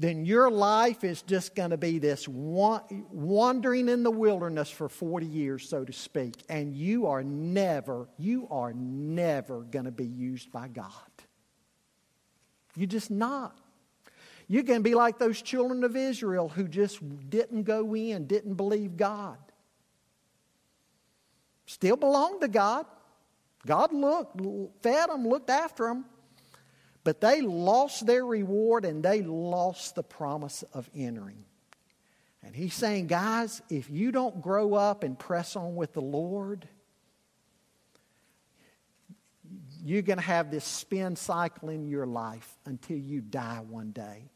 then 0.00 0.24
your 0.24 0.48
life 0.48 1.02
is 1.02 1.22
just 1.22 1.56
going 1.56 1.70
to 1.70 1.76
be 1.76 1.98
this 1.98 2.28
wandering 2.28 3.88
in 3.88 4.04
the 4.04 4.10
wilderness 4.12 4.70
for 4.70 4.88
40 4.88 5.26
years, 5.26 5.68
so 5.68 5.84
to 5.84 5.92
speak. 5.92 6.36
And 6.48 6.72
you 6.72 7.08
are 7.08 7.24
never, 7.24 8.08
you 8.16 8.46
are 8.48 8.72
never 8.72 9.62
going 9.62 9.86
to 9.86 9.90
be 9.90 10.06
used 10.06 10.52
by 10.52 10.68
God. 10.68 10.92
You're 12.76 12.86
just 12.86 13.10
not. 13.10 13.58
You're 14.46 14.62
going 14.62 14.78
to 14.78 14.84
be 14.84 14.94
like 14.94 15.18
those 15.18 15.42
children 15.42 15.82
of 15.82 15.96
Israel 15.96 16.48
who 16.48 16.68
just 16.68 17.00
didn't 17.28 17.64
go 17.64 17.96
in, 17.96 18.28
didn't 18.28 18.54
believe 18.54 18.96
God. 18.96 19.38
Still 21.66 21.96
belonged 21.96 22.42
to 22.42 22.48
God. 22.48 22.86
God 23.66 23.92
looked, 23.92 24.40
fed 24.80 25.10
them, 25.10 25.26
looked 25.26 25.50
after 25.50 25.88
them. 25.88 26.04
But 27.08 27.22
they 27.22 27.40
lost 27.40 28.04
their 28.04 28.22
reward 28.22 28.84
and 28.84 29.02
they 29.02 29.22
lost 29.22 29.94
the 29.94 30.02
promise 30.02 30.62
of 30.74 30.90
entering. 30.94 31.42
And 32.42 32.54
he's 32.54 32.74
saying, 32.74 33.06
guys, 33.06 33.62
if 33.70 33.88
you 33.88 34.12
don't 34.12 34.42
grow 34.42 34.74
up 34.74 35.02
and 35.04 35.18
press 35.18 35.56
on 35.56 35.74
with 35.74 35.94
the 35.94 36.02
Lord, 36.02 36.68
you're 39.82 40.02
going 40.02 40.18
to 40.18 40.22
have 40.22 40.50
this 40.50 40.66
spin 40.66 41.16
cycle 41.16 41.70
in 41.70 41.88
your 41.88 42.04
life 42.04 42.58
until 42.66 42.98
you 42.98 43.22
die 43.22 43.62
one 43.66 43.92
day. 43.92 44.30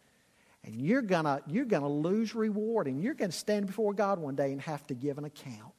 And 0.64 0.74
you're 0.80 1.02
going 1.02 1.24
to 1.24 1.42
you're 1.48 1.66
going 1.66 1.82
to 1.82 1.90
lose 1.90 2.34
reward 2.34 2.86
and 2.86 3.02
you're 3.02 3.12
going 3.12 3.32
to 3.32 3.36
stand 3.36 3.66
before 3.66 3.92
God 3.92 4.18
one 4.18 4.34
day 4.34 4.50
and 4.50 4.62
have 4.62 4.86
to 4.86 4.94
give 4.94 5.18
an 5.18 5.26
account. 5.26 5.74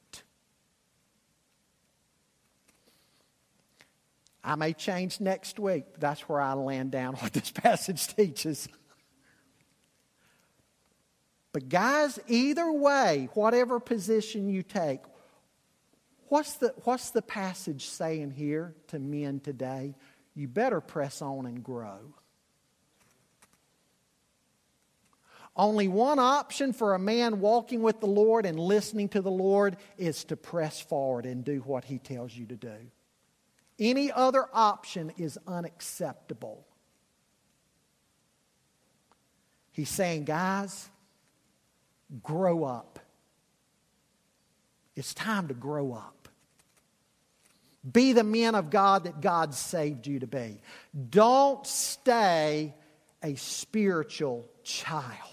I 4.43 4.55
may 4.55 4.73
change 4.73 5.19
next 5.19 5.59
week. 5.59 5.85
That's 5.99 6.21
where 6.21 6.41
I 6.41 6.53
land 6.53 6.91
down 6.91 7.13
what 7.19 7.33
this 7.33 7.51
passage 7.51 8.07
teaches. 8.07 8.67
But, 11.53 11.69
guys, 11.69 12.19
either 12.27 12.71
way, 12.71 13.29
whatever 13.35 13.79
position 13.79 14.49
you 14.49 14.63
take, 14.63 15.01
what's 16.27 16.55
the, 16.55 16.73
what's 16.83 17.11
the 17.11 17.21
passage 17.21 17.85
saying 17.85 18.31
here 18.31 18.73
to 18.87 18.97
men 18.97 19.39
today? 19.39 19.93
You 20.35 20.47
better 20.47 20.81
press 20.81 21.21
on 21.21 21.45
and 21.45 21.63
grow. 21.63 21.99
Only 25.55 25.87
one 25.87 26.17
option 26.17 26.73
for 26.73 26.95
a 26.95 26.99
man 26.99 27.39
walking 27.39 27.83
with 27.83 27.99
the 27.99 28.07
Lord 28.07 28.47
and 28.47 28.59
listening 28.59 29.09
to 29.09 29.21
the 29.21 29.29
Lord 29.29 29.77
is 29.99 30.23
to 30.25 30.35
press 30.35 30.81
forward 30.81 31.27
and 31.27 31.45
do 31.45 31.59
what 31.59 31.85
he 31.85 31.99
tells 31.99 32.35
you 32.35 32.47
to 32.47 32.55
do. 32.55 32.75
Any 33.79 34.11
other 34.11 34.45
option 34.53 35.11
is 35.17 35.37
unacceptable. 35.47 36.65
He's 39.71 39.89
saying, 39.89 40.25
guys, 40.25 40.89
grow 42.21 42.63
up. 42.63 42.99
It's 44.95 45.13
time 45.13 45.47
to 45.47 45.55
grow 45.55 45.93
up. 45.93 46.29
Be 47.91 48.13
the 48.13 48.23
men 48.23 48.55
of 48.55 48.69
God 48.69 49.05
that 49.05 49.19
God 49.19 49.53
saved 49.53 50.07
you 50.07 50.19
to 50.19 50.27
be. 50.27 50.61
Don't 51.09 51.65
stay 51.65 52.75
a 53.21 53.35
spiritual 53.35 54.47
child. 54.63 55.32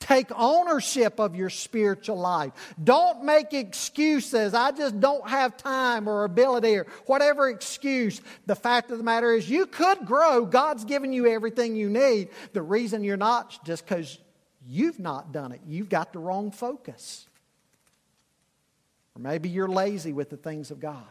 Take 0.00 0.32
ownership 0.34 1.20
of 1.20 1.36
your 1.36 1.50
spiritual 1.50 2.18
life. 2.18 2.52
Don't 2.82 3.22
make 3.24 3.52
excuses. 3.52 4.54
I 4.54 4.72
just 4.72 4.98
don't 4.98 5.28
have 5.28 5.58
time 5.58 6.08
or 6.08 6.24
ability 6.24 6.74
or 6.76 6.86
whatever 7.04 7.48
excuse. 7.50 8.20
The 8.46 8.56
fact 8.56 8.90
of 8.90 8.98
the 8.98 9.04
matter 9.04 9.32
is, 9.32 9.48
you 9.48 9.66
could 9.66 10.06
grow. 10.06 10.46
God's 10.46 10.86
given 10.86 11.12
you 11.12 11.26
everything 11.26 11.76
you 11.76 11.90
need. 11.90 12.30
The 12.54 12.62
reason 12.62 13.04
you're 13.04 13.18
not 13.18 13.62
just 13.64 13.86
because 13.86 14.18
you've 14.66 14.98
not 14.98 15.32
done 15.32 15.52
it. 15.52 15.60
You've 15.68 15.90
got 15.90 16.14
the 16.14 16.18
wrong 16.18 16.50
focus. 16.50 17.28
Or 19.14 19.20
maybe 19.20 19.50
you're 19.50 19.68
lazy 19.68 20.14
with 20.14 20.30
the 20.30 20.38
things 20.38 20.70
of 20.70 20.80
God. 20.80 21.04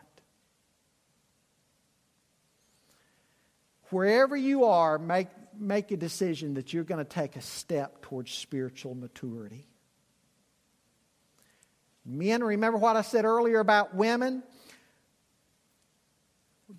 Wherever 3.91 4.35
you 4.35 4.65
are, 4.65 4.97
make 4.97 5.27
make 5.59 5.91
a 5.91 5.97
decision 5.97 6.55
that 6.55 6.73
you're 6.73 6.83
going 6.83 7.03
to 7.03 7.09
take 7.09 7.35
a 7.35 7.41
step 7.41 8.01
towards 8.01 8.31
spiritual 8.31 8.95
maturity. 8.95 9.67
Men, 12.05 12.43
remember 12.43 12.77
what 12.77 12.95
I 12.95 13.01
said 13.01 13.25
earlier 13.25 13.59
about 13.59 13.93
women? 13.93 14.43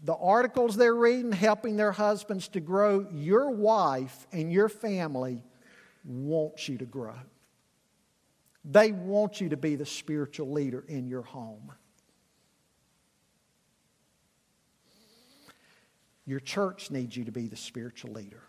The 0.04 0.14
articles 0.14 0.76
they're 0.76 0.94
reading, 0.94 1.32
helping 1.32 1.76
their 1.76 1.92
husbands 1.92 2.48
to 2.48 2.60
grow. 2.60 3.06
Your 3.12 3.50
wife 3.50 4.26
and 4.32 4.52
your 4.52 4.68
family 4.68 5.44
want 6.04 6.68
you 6.68 6.78
to 6.78 6.86
grow. 6.86 7.14
They 8.64 8.92
want 8.92 9.40
you 9.40 9.50
to 9.50 9.56
be 9.56 9.76
the 9.76 9.86
spiritual 9.86 10.52
leader 10.52 10.84
in 10.86 11.06
your 11.06 11.22
home. 11.22 11.72
Your 16.26 16.40
church 16.40 16.90
needs 16.90 17.16
you 17.16 17.24
to 17.24 17.32
be 17.32 17.48
the 17.48 17.56
spiritual 17.56 18.12
leader. 18.12 18.42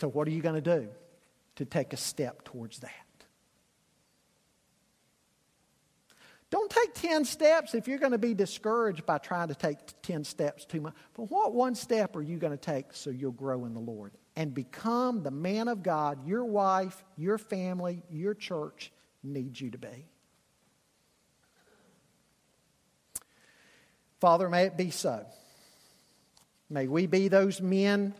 So, 0.00 0.08
what 0.08 0.28
are 0.28 0.30
you 0.30 0.42
going 0.42 0.62
to 0.62 0.80
do 0.80 0.88
to 1.56 1.64
take 1.64 1.92
a 1.92 1.96
step 1.96 2.44
towards 2.44 2.80
that? 2.80 2.90
Don't 6.48 6.70
take 6.70 6.94
10 6.94 7.24
steps 7.24 7.74
if 7.74 7.88
you're 7.88 7.98
going 7.98 8.12
to 8.12 8.18
be 8.18 8.32
discouraged 8.32 9.04
by 9.04 9.18
trying 9.18 9.48
to 9.48 9.54
take 9.54 9.78
10 10.02 10.22
steps 10.22 10.64
too 10.64 10.80
much. 10.80 10.94
But 11.14 11.24
what 11.24 11.52
one 11.52 11.74
step 11.74 12.14
are 12.14 12.22
you 12.22 12.36
going 12.36 12.56
to 12.56 12.56
take 12.56 12.92
so 12.92 13.10
you'll 13.10 13.32
grow 13.32 13.64
in 13.64 13.74
the 13.74 13.80
Lord 13.80 14.12
and 14.36 14.54
become 14.54 15.22
the 15.22 15.30
man 15.32 15.66
of 15.66 15.82
God 15.82 16.26
your 16.26 16.44
wife, 16.44 17.02
your 17.16 17.36
family, 17.36 18.02
your 18.10 18.32
church 18.32 18.92
needs 19.24 19.60
you 19.60 19.72
to 19.72 19.78
be? 19.78 20.06
Father, 24.20 24.48
may 24.48 24.64
it 24.64 24.76
be 24.76 24.90
so. 24.90 25.26
May 26.70 26.86
we 26.86 27.06
be 27.06 27.28
those 27.28 27.60
men 27.60 28.14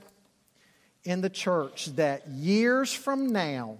in 1.07 1.21
the 1.21 1.31
church 1.31 1.87
that 1.97 2.27
years 2.29 2.93
from 2.93 3.33
now, 3.33 3.79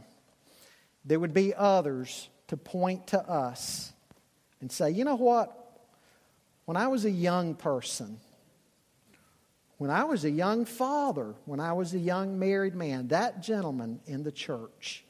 there 1.05 1.19
would 1.19 1.35
be 1.35 1.53
others 1.55 2.29
to 2.49 2.57
point 2.57 3.09
to 3.09 3.21
us 3.21 3.93
and 4.61 4.71
say, 4.71 4.91
you 4.91 5.05
know 5.05 5.17
what? 5.17 5.53
When 6.65 6.77
I 6.77 6.89
was 6.89 7.05
a 7.05 7.11
young 7.11 7.55
person, 7.55 8.19
when 9.79 9.91
I 9.91 10.05
was 10.05 10.25
a 10.25 10.31
young 10.31 10.65
father, 10.65 11.35
when 11.45 11.61
I 11.61 11.73
was 11.73 11.95
a 11.95 11.99
young 11.99 12.39
married 12.39 12.75
man, 12.75 13.09
that 13.09 13.43
gentleman 13.43 14.01
in 14.07 14.23
the 14.23 14.33
church, 14.33 15.05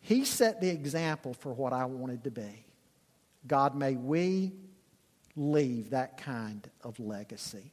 he 0.00 0.24
set 0.24 0.60
the 0.60 0.68
example 0.68 1.34
for 1.34 1.52
what 1.52 1.72
I 1.72 1.84
wanted 1.84 2.24
to 2.24 2.30
be. 2.30 2.64
God, 3.46 3.76
may 3.76 3.94
we 3.94 4.52
leave 5.36 5.90
that 5.90 6.18
kind 6.18 6.68
of 6.82 6.98
legacy. 6.98 7.72